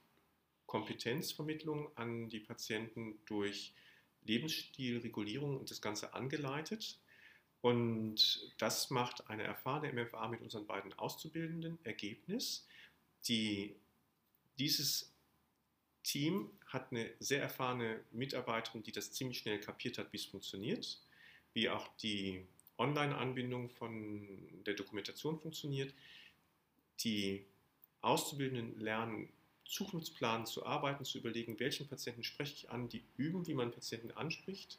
Kompetenzvermittlung 0.67 1.91
an 1.97 2.29
die 2.29 2.41
Patienten, 2.41 3.19
durch 3.27 3.73
Lebensstilregulierung 4.25 5.57
und 5.59 5.71
das 5.71 5.81
Ganze 5.81 6.15
angeleitet. 6.15 6.99
Und 7.61 8.53
das 8.59 8.91
macht 8.91 9.29
eine 9.29 9.45
erfahrene 9.45 10.05
MFA 10.05 10.29
mit 10.29 10.41
unseren 10.43 10.67
beiden 10.67 10.93
Auszubildenden. 10.95 11.79
Ergebnis, 11.85 12.67
die, 13.29 13.75
dieses 14.59 15.13
Team 16.03 16.51
hat 16.67 16.93
eine 16.93 17.11
sehr 17.19 17.43
erfahrene 17.43 18.01
Mitarbeiterin, 18.13 18.83
die 18.83 18.93
das 18.93 19.13
ziemlich 19.13 19.39
schnell 19.39 19.59
kapiert 19.59 19.99
hat, 19.99 20.13
wie 20.13 20.19
es 20.19 20.27
funktioniert, 20.27 21.01
wie 21.55 21.69
auch 21.69 21.89
die 21.97 22.47
Online-Anbindung 22.79 23.71
von 23.71 24.63
der 24.65 24.75
Dokumentation 24.75 25.41
funktioniert. 25.41 25.95
Die 27.01 27.45
Auszubildenden 28.01 28.81
lernen, 28.81 29.29
Zukunftsplan 29.65 30.47
zu 30.47 30.65
arbeiten, 30.65 31.05
zu 31.05 31.19
überlegen, 31.19 31.59
welchen 31.59 31.89
Patienten 31.89 32.23
spreche 32.23 32.55
ich 32.55 32.71
an, 32.71 32.89
die 32.89 33.05
üben, 33.17 33.47
wie 33.47 33.55
man 33.55 33.73
Patienten 33.73 34.13
anspricht, 34.13 34.79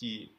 die 0.00 0.34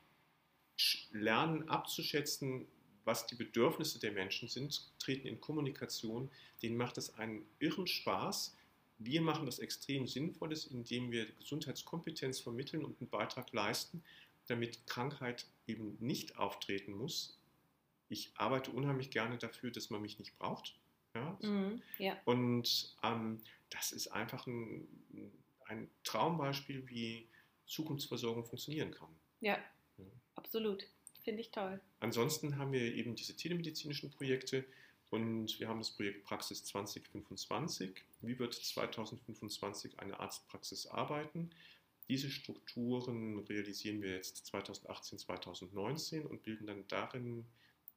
lernen 1.12 1.70
abzuschätzen, 1.70 2.68
was 3.06 3.28
die 3.28 3.36
Bedürfnisse 3.36 4.00
der 4.00 4.12
Menschen 4.12 4.48
sind, 4.48 4.92
treten 5.00 5.28
in 5.28 5.42
Kommunikation, 5.42 6.30
denen 6.62 6.78
macht 6.78 6.98
es 6.98 7.16
einen 7.16 7.46
irren 7.60 7.88
Spaß. 7.88 8.56
Wir 8.98 9.22
machen 9.22 9.46
das 9.46 9.60
extrem 9.60 10.08
Sinnvolles, 10.08 10.66
indem 10.66 11.12
wir 11.12 11.26
Gesundheitskompetenz 11.34 12.40
vermitteln 12.40 12.86
und 12.86 13.00
einen 13.02 13.10
Beitrag 13.10 13.52
leisten, 13.52 14.04
damit 14.48 14.86
Krankheit 14.88 15.48
eben 15.68 15.98
nicht 16.00 16.38
auftreten 16.38 16.94
muss. 16.94 17.38
Ich 18.10 18.32
arbeite 18.36 18.72
unheimlich 18.72 19.10
gerne 19.10 19.38
dafür, 19.38 19.72
dass 19.72 19.90
man 19.90 20.02
mich 20.02 20.20
nicht 20.20 20.38
braucht. 20.38 20.76
Ja? 21.16 21.38
Mhm, 21.42 21.82
ja. 21.98 22.18
Und 22.26 22.96
ähm, 23.04 23.42
das 23.70 23.92
ist 23.92 24.08
einfach 24.08 24.48
ein, 24.48 24.88
ein 25.66 25.90
Traumbeispiel, 26.04 26.88
wie 26.88 27.28
Zukunftsversorgung 27.66 28.46
funktionieren 28.46 28.92
kann. 28.92 29.10
Ja, 29.42 29.58
absolut. 30.36 30.86
Finde 31.24 31.42
ich 31.42 31.52
toll. 31.52 31.80
Ansonsten 32.00 32.58
haben 32.58 32.74
wir 32.74 32.94
eben 32.94 33.16
diese 33.16 33.36
telemedizinischen 33.36 34.12
Projekte 34.12 34.66
und 35.10 35.60
wir 35.60 35.70
haben 35.70 35.80
das 35.80 35.92
Projekt 35.92 36.26
Praxis 36.26 36.66
2025. 36.66 38.04
Wie 38.22 38.40
wird 38.40 38.54
2025 38.54 40.00
eine 40.00 40.20
Arztpraxis 40.20 40.88
arbeiten? 40.88 41.52
Diese 42.10 42.30
Strukturen 42.30 43.40
realisieren 43.40 44.02
wir 44.02 44.16
jetzt 44.16 44.46
2018, 44.48 45.20
2019 45.20 46.26
und 46.26 46.44
bilden 46.44 46.68
dann 46.68 46.84
darin 46.90 47.46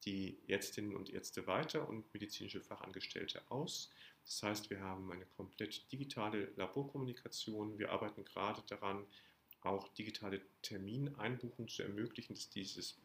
die 0.05 0.39
Ärztinnen 0.47 0.95
und 0.95 1.11
Ärzte 1.11 1.47
weiter 1.47 1.89
und 1.89 2.13
medizinische 2.13 2.61
Fachangestellte 2.61 3.43
aus. 3.51 3.91
Das 4.25 4.43
heißt, 4.43 4.71
wir 4.71 4.81
haben 4.81 5.11
eine 5.11 5.27
komplett 5.37 5.91
digitale 5.91 6.53
Laborkommunikation. 6.57 7.79
Wir 7.79 7.91
arbeiten 7.91 8.25
gerade 8.25 8.63
daran, 8.69 9.07
auch 9.63 9.89
digitale 9.95 10.43
Termineinbuchungen 10.63 11.69
zu 11.69 11.83
ermöglichen, 11.83 12.35
dass 12.35 12.51
dieses 12.51 12.99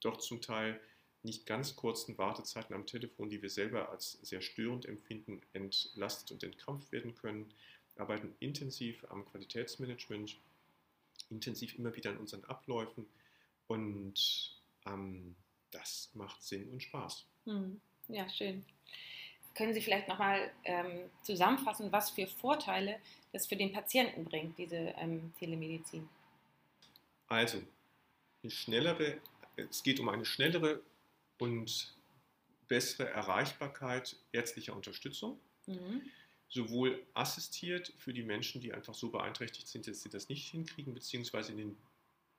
doch 0.00 0.18
zum 0.18 0.40
Teil 0.40 0.80
nicht 1.22 1.46
ganz 1.46 1.76
kurzen 1.76 2.16
Wartezeiten 2.18 2.74
am 2.74 2.86
Telefon, 2.86 3.28
die 3.28 3.42
wir 3.42 3.50
selber 3.50 3.90
als 3.90 4.12
sehr 4.22 4.40
störend 4.40 4.86
empfinden, 4.86 5.40
entlastet 5.52 6.30
und 6.30 6.42
entkrampft 6.44 6.92
werden 6.92 7.14
können. 7.14 7.52
Wir 7.94 8.02
arbeiten 8.02 8.34
intensiv 8.38 9.04
am 9.10 9.24
Qualitätsmanagement, 9.26 10.38
intensiv 11.30 11.76
immer 11.76 11.94
wieder 11.96 12.10
an 12.10 12.18
unseren 12.18 12.44
Abläufen 12.44 13.06
und 13.66 14.60
ähm, 14.86 15.34
das 15.70 16.10
macht 16.14 16.42
Sinn 16.42 16.68
und 16.70 16.82
Spaß. 16.82 17.26
Hm. 17.44 17.80
Ja, 18.08 18.28
schön. 18.28 18.64
Können 19.54 19.72
Sie 19.72 19.80
vielleicht 19.80 20.06
nochmal 20.06 20.50
ähm, 20.64 21.10
zusammenfassen, 21.22 21.90
was 21.90 22.10
für 22.10 22.26
Vorteile 22.26 23.00
das 23.32 23.46
für 23.46 23.56
den 23.56 23.72
Patienten 23.72 24.24
bringt, 24.24 24.58
diese 24.58 24.76
ähm, 24.76 25.32
Telemedizin? 25.38 26.08
Also, 27.28 27.62
eine 28.42 28.50
schnellere, 28.50 29.18
es 29.56 29.82
geht 29.82 29.98
um 29.98 30.08
eine 30.08 30.24
schnellere 30.24 30.82
und 31.38 31.94
bessere 32.68 33.08
Erreichbarkeit 33.08 34.16
ärztlicher 34.32 34.74
Unterstützung. 34.74 35.38
Mhm. 35.66 36.02
Sowohl 36.48 37.04
assistiert 37.14 37.92
für 37.98 38.12
die 38.12 38.22
Menschen, 38.22 38.60
die 38.60 38.72
einfach 38.72 38.94
so 38.94 39.10
beeinträchtigt 39.10 39.66
sind, 39.66 39.88
dass 39.88 40.02
sie 40.02 40.10
das 40.10 40.28
nicht 40.28 40.48
hinkriegen, 40.48 40.94
beziehungsweise 40.94 41.52
in 41.52 41.58
den 41.58 41.76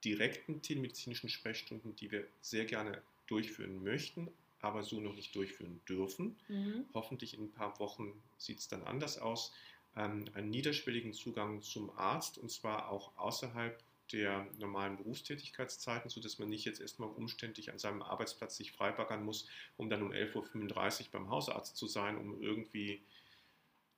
direkten 0.04 0.62
telemedizinischen 0.62 1.30
Sprechstunden, 1.30 1.96
die 1.96 2.12
wir 2.12 2.28
sehr 2.42 2.66
gerne 2.66 3.02
durchführen 3.28 3.84
möchten, 3.84 4.30
aber 4.62 4.84
so 4.84 5.00
noch 5.00 5.16
nicht 5.16 5.36
durchführen 5.36 5.82
dürfen. 5.88 6.38
Mhm. 6.48 6.86
Hoffentlich 6.94 7.34
in 7.34 7.46
ein 7.46 7.52
paar 7.52 7.80
Wochen 7.80 8.22
sieht 8.38 8.60
es 8.60 8.68
dann 8.68 8.84
anders 8.84 9.18
aus. 9.18 9.54
Ähm, 9.96 10.26
einen 10.34 10.50
niederschwelligen 10.50 11.14
Zugang 11.14 11.62
zum 11.62 11.90
Arzt 11.98 12.38
und 12.38 12.52
zwar 12.52 12.90
auch 12.90 13.18
außerhalb 13.18 13.84
der 14.12 14.48
normalen 14.58 14.96
Berufstätigkeitszeiten, 14.96 16.10
sodass 16.10 16.40
man 16.40 16.50
nicht 16.50 16.66
jetzt 16.66 16.80
erstmal 16.80 17.10
umständlich 17.10 17.72
an 17.72 17.80
seinem 17.80 18.02
Arbeitsplatz 18.02 18.56
sich 18.56 18.72
freibaggern 18.72 19.24
muss, 19.24 19.48
um 19.76 19.90
dann 19.90 20.02
um 20.02 20.12
11.35 20.12 21.02
Uhr 21.02 21.08
beim 21.12 21.30
Hausarzt 21.30 21.76
zu 21.76 21.88
sein, 21.88 22.18
um 22.18 22.42
irgendwie 22.42 23.02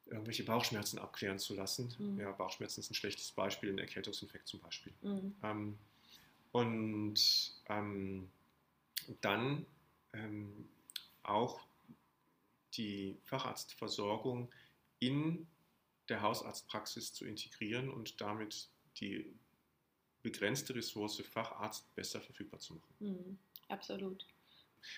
irgendwelche 0.06 0.44
Bauchschmerzen 0.44 0.98
abklären 0.98 1.38
zu 1.38 1.54
lassen. 1.54 1.94
Mhm. 2.00 2.20
Ja, 2.20 2.32
Bauchschmerzen 2.32 2.80
ist 2.80 2.90
ein 2.90 2.96
schlechtes 2.96 3.32
Beispiel, 3.32 3.72
ein 3.72 3.78
Erkältungsinfekt 3.78 4.48
zum 4.48 4.60
Beispiel. 4.60 4.94
Mhm. 5.02 5.36
Ähm, 5.44 5.78
und 6.52 7.54
ähm, 7.68 8.30
dann 9.22 9.66
ähm, 10.14 10.70
auch 11.24 11.62
die 12.74 13.18
Facharztversorgung 13.24 14.52
in 15.00 15.48
der 16.08 16.22
Hausarztpraxis 16.22 17.14
zu 17.14 17.26
integrieren 17.26 17.90
und 17.90 18.20
damit 18.22 18.70
die 18.98 19.34
begrenzte 20.22 20.76
Ressource 20.76 21.22
Facharzt 21.22 21.94
besser 21.96 22.20
verfügbar 22.22 22.60
zu 22.60 22.76
machen. 22.76 22.96
Mhm, 23.00 23.38
absolut. 23.68 24.26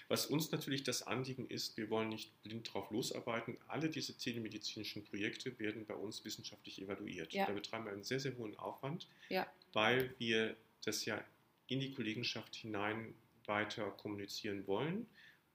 Was 0.07 0.27
uns 0.27 0.51
natürlich 0.51 0.83
das 0.83 1.03
Anliegen 1.03 1.47
ist, 1.47 1.75
wir 1.77 1.89
wollen 1.89 2.09
nicht 2.09 2.41
blind 2.43 2.71
drauf 2.71 2.91
losarbeiten. 2.91 3.57
Alle 3.67 3.89
diese 3.89 4.15
telemedizinischen 4.17 5.03
Projekte 5.03 5.57
werden 5.59 5.85
bei 5.85 5.95
uns 5.95 6.23
wissenschaftlich 6.23 6.81
evaluiert. 6.81 7.33
Ja. 7.33 7.47
Da 7.47 7.53
betreiben 7.53 7.85
wir 7.85 7.91
einen 7.91 8.03
sehr, 8.03 8.19
sehr 8.19 8.37
hohen 8.37 8.57
Aufwand, 8.57 9.07
ja. 9.29 9.51
weil 9.73 10.13
wir 10.19 10.55
das 10.83 11.05
ja 11.05 11.23
in 11.67 11.79
die 11.79 11.91
Kollegenschaft 11.91 12.55
hinein 12.55 13.15
weiter 13.47 13.89
kommunizieren 13.91 14.67
wollen. 14.67 15.07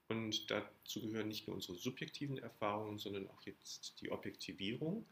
Und 0.08 0.50
dazu 0.50 1.02
gehören 1.02 1.28
nicht 1.28 1.48
nur 1.48 1.56
unsere 1.56 1.76
subjektiven 1.76 2.38
Erfahrungen, 2.38 2.98
sondern 2.98 3.28
auch 3.28 3.42
jetzt 3.42 4.00
die 4.00 4.10
Objektivierung 4.10 5.04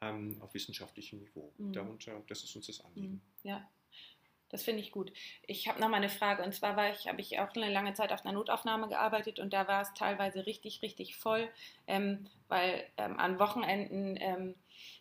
ähm, 0.00 0.36
auf 0.40 0.54
wissenschaftlichem 0.54 1.18
Niveau. 1.18 1.52
Mhm. 1.58 1.72
Darunter, 1.72 2.22
das 2.26 2.42
ist 2.42 2.56
uns 2.56 2.66
das 2.66 2.82
Anliegen. 2.82 3.20
Mhm. 3.42 3.48
Ja, 3.48 3.68
das 4.48 4.62
finde 4.62 4.80
ich 4.80 4.90
gut. 4.90 5.12
Ich 5.46 5.68
habe 5.68 5.80
noch 5.80 5.88
mal 5.88 5.98
eine 5.98 6.08
Frage 6.08 6.42
und 6.42 6.54
zwar 6.54 6.76
war 6.76 6.90
ich, 6.90 7.06
habe 7.06 7.20
ich 7.20 7.38
auch 7.38 7.54
eine 7.54 7.70
lange 7.70 7.94
Zeit 7.94 8.12
auf 8.12 8.24
einer 8.24 8.32
Notaufnahme 8.32 8.88
gearbeitet 8.88 9.38
und 9.38 9.52
da 9.52 9.68
war 9.68 9.82
es 9.82 9.94
teilweise 9.94 10.46
richtig, 10.46 10.82
richtig 10.82 11.16
voll, 11.16 11.48
ähm, 11.86 12.26
weil 12.48 12.84
ähm, 12.96 13.18
an 13.18 13.38
Wochenenden 13.38 14.16
ähm, 14.18 14.54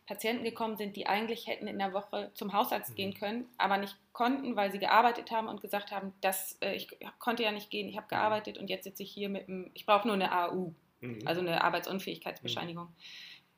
Patienten 0.05 0.43
gekommen 0.43 0.77
sind, 0.77 0.95
die 0.95 1.07
eigentlich 1.07 1.47
hätten 1.47 1.67
in 1.67 1.77
der 1.77 1.93
Woche 1.93 2.31
zum 2.33 2.53
Hausarzt 2.53 2.91
mhm. 2.91 2.95
gehen 2.95 3.13
können, 3.13 3.45
aber 3.57 3.77
nicht 3.77 3.95
konnten, 4.11 4.55
weil 4.55 4.71
sie 4.71 4.79
gearbeitet 4.79 5.31
haben 5.31 5.47
und 5.47 5.61
gesagt 5.61 5.91
haben, 5.91 6.13
dass 6.21 6.57
äh, 6.61 6.75
ich 6.75 6.89
konnte 7.19 7.43
ja 7.43 7.51
nicht 7.51 7.69
gehen, 7.69 7.87
ich 7.87 7.97
habe 7.97 8.05
mhm. 8.05 8.09
gearbeitet 8.09 8.57
und 8.57 8.69
jetzt 8.69 8.85
sitze 8.85 9.03
ich 9.03 9.11
hier 9.11 9.29
mit 9.29 9.47
einem, 9.47 9.69
ich 9.73 9.85
brauche 9.85 10.07
nur 10.07 10.15
eine 10.15 10.31
AU, 10.31 10.73
mhm. 11.01 11.19
also 11.25 11.41
eine 11.41 11.63
Arbeitsunfähigkeitsbescheinigung. 11.63 12.85
Mhm. 12.85 12.95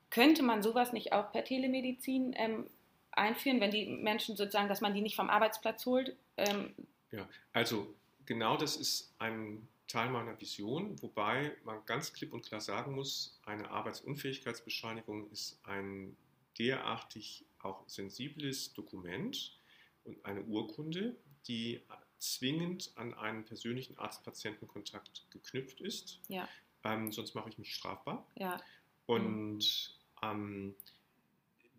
Könnte 0.10 0.44
man 0.44 0.62
sowas 0.62 0.92
nicht 0.92 1.14
auch 1.14 1.32
per 1.32 1.46
Telemedizin 1.46 2.34
ähm, 2.36 2.68
einführen, 3.12 3.62
wenn 3.62 3.72
die 3.72 3.88
Menschen 3.88 4.36
sozusagen, 4.36 4.68
dass 4.68 4.82
man 4.82 4.94
die 4.94 5.02
nicht 5.02 5.16
vom 5.16 5.30
Arbeitsplatz 5.30 5.86
holt? 5.86 6.16
Ähm 6.38 6.74
ja, 7.12 7.28
also 7.54 7.94
genau 8.26 8.58
das 8.58 8.76
ist 8.76 9.14
ein 9.20 9.68
Teil 9.92 10.10
meiner 10.10 10.40
Vision, 10.40 11.02
wobei 11.02 11.58
man 11.66 11.86
ganz 11.86 12.14
klipp 12.14 12.32
und 12.32 12.46
klar 12.46 12.62
sagen 12.62 12.96
muss, 12.96 13.38
eine 13.44 13.70
Arbeitsunfähigkeitsbescheinigung 13.70 15.30
ist 15.32 15.60
ein 15.64 16.16
derartig 16.58 17.46
auch 17.60 17.84
sensibles 17.90 18.74
Dokument 18.74 19.60
und 20.06 20.24
eine 20.24 20.44
Urkunde, 20.44 21.18
die 21.48 21.82
zwingend 22.20 22.94
an 22.96 23.14
einen 23.14 23.44
persönlichen 23.44 23.98
Arzt-Patienten-Kontakt 23.98 25.26
geknüpft 25.30 25.82
ist. 25.82 26.22
Ja. 26.30 26.48
Ähm, 26.86 27.12
sonst 27.12 27.36
mache 27.36 27.50
ich 27.50 27.58
mich 27.58 27.76
strafbar. 27.76 28.26
Ja. 28.36 28.62
Und 29.08 30.00
ähm, 30.24 30.74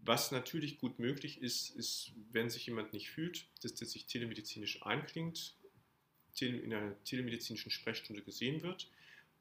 was 0.03 0.33
natürlich 0.33 0.79
gut 0.79 0.99
möglich 0.99 1.41
ist, 1.41 1.71
ist, 1.71 2.13
wenn 2.31 2.51
sich 2.51 2.67
jemand 2.67 2.93
nicht 2.93 3.09
fühlt, 3.09 3.47
dass 3.63 3.73
der 3.73 3.87
sich 3.87 4.05
telemedizinisch 4.05 4.85
einklingt, 4.85 5.55
in 6.41 6.73
einer 6.73 6.95
telemedizinischen 7.05 7.71
Sprechstunde 7.71 8.23
gesehen 8.23 8.63
wird, 8.63 8.91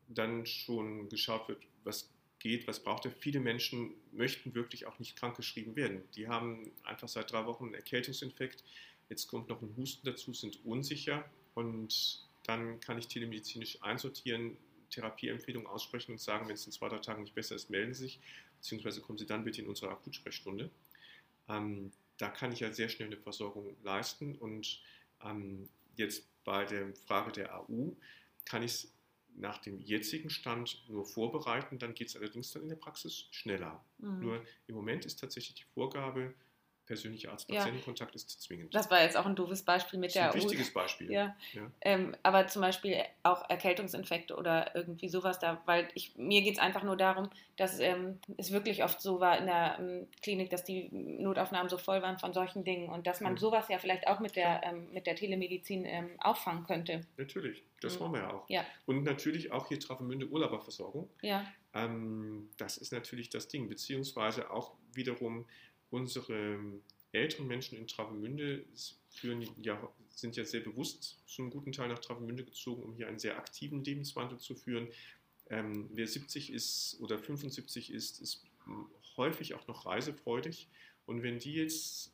dann 0.08 0.46
schon 0.46 1.10
geschaut 1.10 1.48
wird, 1.48 1.64
was 1.84 2.10
geht, 2.40 2.68
was 2.68 2.82
braucht 2.82 3.06
er. 3.06 3.12
Viele 3.12 3.40
Menschen 3.40 3.94
möchten 4.12 4.54
wirklich 4.56 4.88
auch 4.88 5.00
nicht 5.00 5.16
krankgeschrieben 5.16 5.76
werden. 5.76 6.04
Die 6.16 6.28
haben 6.28 6.72
einfach 6.84 7.08
seit 7.08 7.32
drei 7.32 7.46
Wochen 7.46 7.66
einen 7.66 7.76
Erkältungsinfekt, 7.76 8.64
jetzt 9.10 9.28
kommt 9.28 9.50
noch 9.50 9.62
ein 9.62 9.76
Husten 9.78 10.06
dazu, 10.06 10.34
sind 10.34 10.66
unsicher 10.66 11.24
und 11.54 12.28
dann 12.44 12.80
kann 12.80 12.98
ich 12.98 13.08
telemedizinisch 13.08 13.82
einsortieren, 13.84 14.58
Therapieempfehlungen 14.90 15.68
aussprechen 15.68 16.14
und 16.14 16.20
sagen, 16.20 16.48
wenn 16.48 16.56
es 16.56 16.66
in 16.66 16.72
zwei, 16.72 16.90
drei 16.90 16.98
Tagen 16.98 17.22
nicht 17.22 17.36
besser 17.36 17.56
ist, 17.56 17.70
melden 17.70 17.94
Sie 17.94 18.04
sich 18.04 18.20
beziehungsweise 18.62 19.02
kommen 19.02 19.18
Sie 19.18 19.26
dann 19.26 19.44
bitte 19.44 19.62
in 19.62 19.68
unsere 19.68 19.92
Akutsprechstunde. 19.92 20.70
Ähm, 21.50 21.92
da 22.18 22.30
kann 22.30 22.52
ich 22.52 22.60
ja 22.60 22.72
sehr 22.72 22.90
schnell 22.90 23.08
eine 23.08 23.18
Versorgung 23.18 23.76
leisten 23.84 24.36
und 24.36 24.82
ähm, 25.24 25.68
jetzt 25.98 26.28
bei 26.44 26.66
der 26.66 26.94
Frage 26.96 27.32
der 27.32 27.56
AU 27.56 27.96
kann 28.46 28.64
ich 28.64 28.72
es 28.72 28.94
nach 29.36 29.60
dem 29.60 29.80
jetzigen 29.80 30.30
Stand 30.30 30.84
nur 30.90 31.06
vorbereiten, 31.06 31.80
dann 31.80 31.94
geht 31.94 32.10
es 32.10 32.16
allerdings 32.16 32.52
dann 32.52 32.64
in 32.64 32.70
der 32.70 32.76
Praxis 32.76 33.28
schneller. 33.32 33.84
Mhm. 33.98 34.20
Nur 34.20 34.46
im 34.68 34.76
Moment 34.76 35.06
ist 35.06 35.20
tatsächlich 35.20 35.56
die 35.56 35.64
Vorgabe, 35.74 36.34
persönlicher 36.92 37.32
Arzt-Patienten-Kontakt 37.32 38.16
ist 38.16 38.42
zwingend. 38.42 38.76
Das 38.76 38.92
war 38.92 39.02
jetzt 39.02 39.16
auch 39.16 39.26
ein 39.26 39.34
doofes 39.34 39.64
Beispiel 39.64 39.98
mit 39.98 40.14
der. 40.14 40.26
Das 40.26 40.36
ist 40.36 40.42
ein 40.42 40.50
wichtiges 40.50 40.74
Beispiel. 40.74 41.10
Ja. 41.10 41.38
ja. 41.54 41.72
Ähm, 41.80 42.18
aber 42.22 42.48
zum 42.48 42.62
Beispiel 42.62 42.98
auch 43.24 43.50
Erkältungsinfekte 43.50 44.36
oder 44.36 44.76
irgendwie 44.76 45.08
sowas 45.08 45.40
da, 45.40 45.62
weil 45.66 45.88
ich, 45.94 46.18
mir 46.18 46.42
geht 46.42 46.56
es 46.56 46.60
einfach 46.60 46.84
nur 46.84 46.98
darum, 46.98 47.30
dass 47.56 47.80
ähm, 47.80 48.20
es 48.36 48.52
wirklich 48.52 48.84
oft 48.84 49.00
so 49.00 49.22
war 49.22 49.38
in 49.38 49.46
der 49.46 49.78
ähm, 49.80 50.08
Klinik, 50.22 50.50
dass 50.50 50.66
die 50.66 50.90
Notaufnahmen 50.92 51.70
so 51.70 51.78
voll 51.78 52.02
waren 52.02 52.20
von 52.20 52.34
solchen 52.34 52.66
Dingen 52.66 52.90
und 52.90 53.08
dass 53.08 53.22
man 53.22 53.34
mhm. 53.34 53.38
sowas 53.38 53.70
ja 53.70 53.80
vielleicht 53.80 54.08
auch 54.08 54.20
mit 54.20 54.36
der, 54.36 54.62
ähm, 54.66 54.92
mit 54.92 55.08
der 55.08 55.16
Telemedizin 55.16 55.86
ähm, 55.86 56.10
auffangen 56.20 56.66
könnte. 56.66 57.08
Natürlich, 57.16 57.64
das 57.80 57.96
mhm. 57.96 58.00
wollen 58.02 58.14
wir 58.16 58.20
ja 58.20 58.34
auch. 58.34 58.50
Ja. 58.50 58.66
Und 58.86 59.04
natürlich 59.04 59.54
auch 59.54 59.70
hier 59.70 59.80
Travemünde 59.80 60.28
Urlauberversorgung. 60.28 61.10
Ja. 61.22 61.46
Ähm, 61.74 62.50
das 62.58 62.76
ist 62.76 62.92
natürlich 62.92 63.30
das 63.30 63.48
Ding, 63.48 63.70
beziehungsweise 63.70 64.52
auch 64.52 64.74
wiederum 64.94 65.46
unsere 65.92 66.60
älteren 67.12 67.48
Menschen 67.48 67.78
in 67.78 67.88
Travemünde 67.88 68.66
führen 69.10 69.46
ja, 69.62 69.94
sind 70.10 70.36
ja 70.36 70.46
sehr 70.46 70.62
bewusst 70.62 71.22
zum 71.28 71.50
guten 71.50 71.72
Teil 71.72 71.90
nach 71.90 72.00
Travemünde 72.00 72.44
gezogen, 72.44 72.84
um 72.84 72.96
hier 72.96 73.08
einen 73.08 73.20
sehr 73.20 73.38
aktiven 73.38 73.84
Lebenswandel 73.84 74.40
zu 74.40 74.56
führen. 74.56 74.88
Ähm, 75.50 75.90
wer 75.94 76.08
70 76.08 76.52
ist 76.52 76.98
oder 77.02 77.20
75 77.20 77.92
ist, 77.92 78.22
ist 78.22 78.46
häufig 79.18 79.54
auch 79.54 79.68
noch 79.68 79.86
reisefreudig. 79.86 80.70
Und 81.06 81.24
wenn 81.24 81.40
die 81.40 81.54
jetzt 81.54 82.14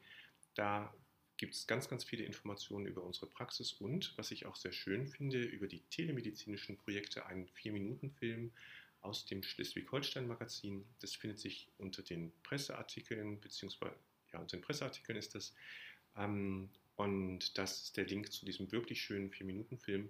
Da 0.56 0.94
gibt 1.40 1.56
es 1.56 1.68
ganz, 1.68 1.88
ganz 1.88 2.04
viele 2.04 2.26
Informationen 2.26 2.86
über 2.86 3.02
unsere 3.02 3.26
Praxis 3.26 3.72
und, 3.72 4.14
was 4.18 4.30
ich 4.30 4.46
auch 4.46 4.58
sehr 4.58 4.74
schön 4.74 5.08
finde, 5.08 5.42
über 5.42 5.68
die 5.68 5.80
telemedizinischen 5.90 6.78
Projekte, 6.78 7.26
einen 7.26 7.48
4-Minuten-Film 7.48 8.52
aus 9.00 9.26
dem 9.26 9.42
Schleswig-Holstein-Magazin. 9.42 10.86
Das 11.00 11.16
findet 11.16 11.40
sich 11.40 11.70
unter 11.78 12.04
den 12.04 12.34
Presseartikeln, 12.44 13.40
beziehungsweise, 13.40 13.96
ja, 14.34 14.40
unter 14.40 14.58
den 14.58 14.62
Presseartikeln 14.62 15.18
ist 15.18 15.34
das. 15.34 15.56
Ähm, 16.18 16.70
und 16.98 17.58
das 17.58 17.84
ist 17.84 17.98
der 17.98 18.06
Link 18.06 18.34
zu 18.34 18.46
diesem 18.46 18.70
wirklich 18.74 19.02
schönen 19.02 19.32
4-Minuten-Film. 19.32 20.10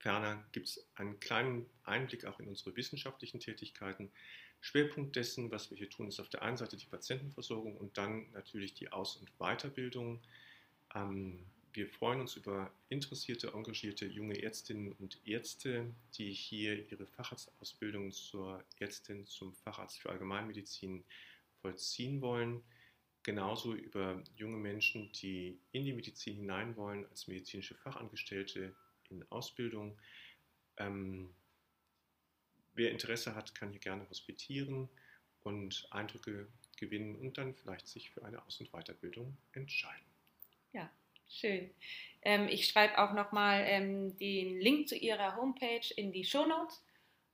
Ferner 0.00 0.44
gibt 0.50 0.66
es 0.66 0.84
einen 0.96 1.20
kleinen 1.20 1.70
Einblick 1.84 2.24
auch 2.24 2.40
in 2.40 2.48
unsere 2.48 2.74
wissenschaftlichen 2.74 3.38
Tätigkeiten. 3.38 4.10
Schwerpunkt 4.62 5.16
dessen, 5.16 5.50
was 5.50 5.70
wir 5.70 5.76
hier 5.76 5.90
tun, 5.90 6.06
ist 6.06 6.20
auf 6.20 6.28
der 6.28 6.42
einen 6.42 6.56
Seite 6.56 6.76
die 6.76 6.86
Patientenversorgung 6.86 7.76
und 7.76 7.98
dann 7.98 8.30
natürlich 8.32 8.74
die 8.74 8.90
Aus- 8.90 9.16
und 9.16 9.28
Weiterbildung. 9.38 10.20
Ähm, 10.94 11.44
wir 11.72 11.88
freuen 11.88 12.20
uns 12.20 12.36
über 12.36 12.70
interessierte, 12.88 13.52
engagierte 13.54 14.06
junge 14.06 14.40
Ärztinnen 14.40 14.92
und 14.92 15.18
Ärzte, 15.26 15.92
die 16.14 16.30
hier 16.30 16.88
ihre 16.90 17.06
Facharztausbildung 17.06 18.12
zur 18.12 18.62
Ärztin, 18.78 19.26
zum 19.26 19.52
Facharzt 19.52 20.00
für 20.00 20.10
Allgemeinmedizin 20.10 21.02
vollziehen 21.60 22.20
wollen. 22.20 22.62
Genauso 23.24 23.74
über 23.74 24.22
junge 24.36 24.58
Menschen, 24.58 25.10
die 25.12 25.58
in 25.72 25.84
die 25.84 25.92
Medizin 25.92 26.36
hinein 26.36 26.76
wollen 26.76 27.04
als 27.06 27.26
medizinische 27.26 27.74
Fachangestellte 27.74 28.76
in 29.10 29.24
Ausbildung. 29.30 29.98
Ähm, 30.76 31.30
wer 32.74 32.90
Interesse 32.90 33.34
hat, 33.34 33.54
kann 33.54 33.70
hier 33.70 33.80
gerne 33.80 34.08
hospitieren 34.08 34.88
und 35.42 35.86
Eindrücke 35.90 36.48
gewinnen 36.76 37.16
und 37.16 37.38
dann 37.38 37.54
vielleicht 37.54 37.88
sich 37.88 38.10
für 38.10 38.24
eine 38.24 38.44
Aus- 38.44 38.60
und 38.60 38.70
Weiterbildung 38.72 39.36
entscheiden. 39.52 40.06
Ja, 40.72 40.90
schön. 41.28 41.70
Ähm, 42.22 42.48
ich 42.48 42.66
schreibe 42.66 42.98
auch 42.98 43.12
nochmal 43.12 43.64
ähm, 43.66 44.16
den 44.16 44.60
Link 44.60 44.88
zu 44.88 44.96
Ihrer 44.96 45.36
Homepage 45.36 45.92
in 45.96 46.12
die 46.12 46.24
Show 46.24 46.46
Notes. 46.46 46.82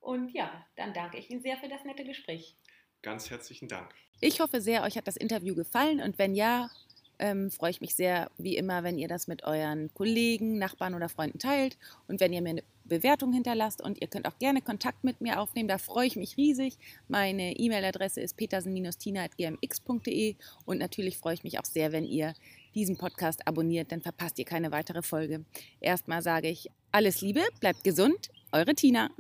Und 0.01 0.33
ja, 0.33 0.67
dann 0.77 0.95
danke 0.95 1.19
ich 1.19 1.31
Ihnen 1.31 1.43
sehr 1.43 1.57
für 1.57 1.69
das 1.69 1.85
nette 1.85 2.05
Gespräch. 2.05 2.57
Ganz 3.03 3.31
herzlichen 3.31 3.69
Dank. 3.69 3.95
Ich 4.21 4.41
hoffe 4.41 4.61
sehr, 4.61 4.83
euch 4.83 4.97
hat 4.97 5.07
das 5.07 5.17
Interview 5.17 5.55
gefallen 5.55 6.01
und 6.01 6.19
wenn 6.19 6.35
ja, 6.35 6.71
ähm, 7.21 7.51
freue 7.51 7.71
ich 7.71 7.81
mich 7.81 7.95
sehr, 7.95 8.31
wie 8.37 8.57
immer, 8.57 8.83
wenn 8.83 8.99
ihr 8.99 9.09
das 9.09 9.29
mit 9.29 9.45
euren 9.45 9.93
Kollegen, 9.95 10.59
Nachbarn 10.59 10.95
oder 10.95 11.09
Freunden 11.09 11.39
teilt 11.39 11.79
und 12.09 12.21
wenn 12.21 12.33
ihr 12.33 12.43
mir 12.43 12.51
eine 12.51 12.65
Bewertung 12.89 13.33
hinterlasst 13.33 13.83
und 13.83 14.01
ihr 14.01 14.09
könnt 14.09 14.27
auch 14.27 14.39
gerne 14.39 14.63
Kontakt 14.63 15.05
mit 15.05 15.21
mir 15.21 15.41
aufnehmen, 15.41 15.69
da 15.69 15.79
freue 15.79 16.07
ich 16.07 16.17
mich 16.17 16.37
riesig. 16.37 16.79
Meine 17.07 17.59
E-Mail-Adresse 17.59 18.21
ist 18.21 18.37
petersen-tina.gmx.de 18.37 20.35
und 20.65 20.79
natürlich 20.79 21.19
freue 21.19 21.35
ich 21.35 21.45
mich 21.45 21.61
auch 21.61 21.65
sehr, 21.65 21.93
wenn 21.93 22.05
ihr 22.05 22.35
diesen 22.75 22.97
Podcast 22.97 23.47
abonniert, 23.47 23.93
dann 23.93 24.03
verpasst 24.03 24.39
ihr 24.39 24.45
keine 24.45 24.73
weitere 24.73 25.03
Folge. 25.03 25.45
Erstmal 25.81 26.23
sage 26.23 26.49
ich 26.49 26.71
alles 26.93 27.21
Liebe, 27.21 27.43
bleibt 27.61 27.85
gesund, 27.85 28.31
eure 28.53 28.75
Tina. 28.75 29.11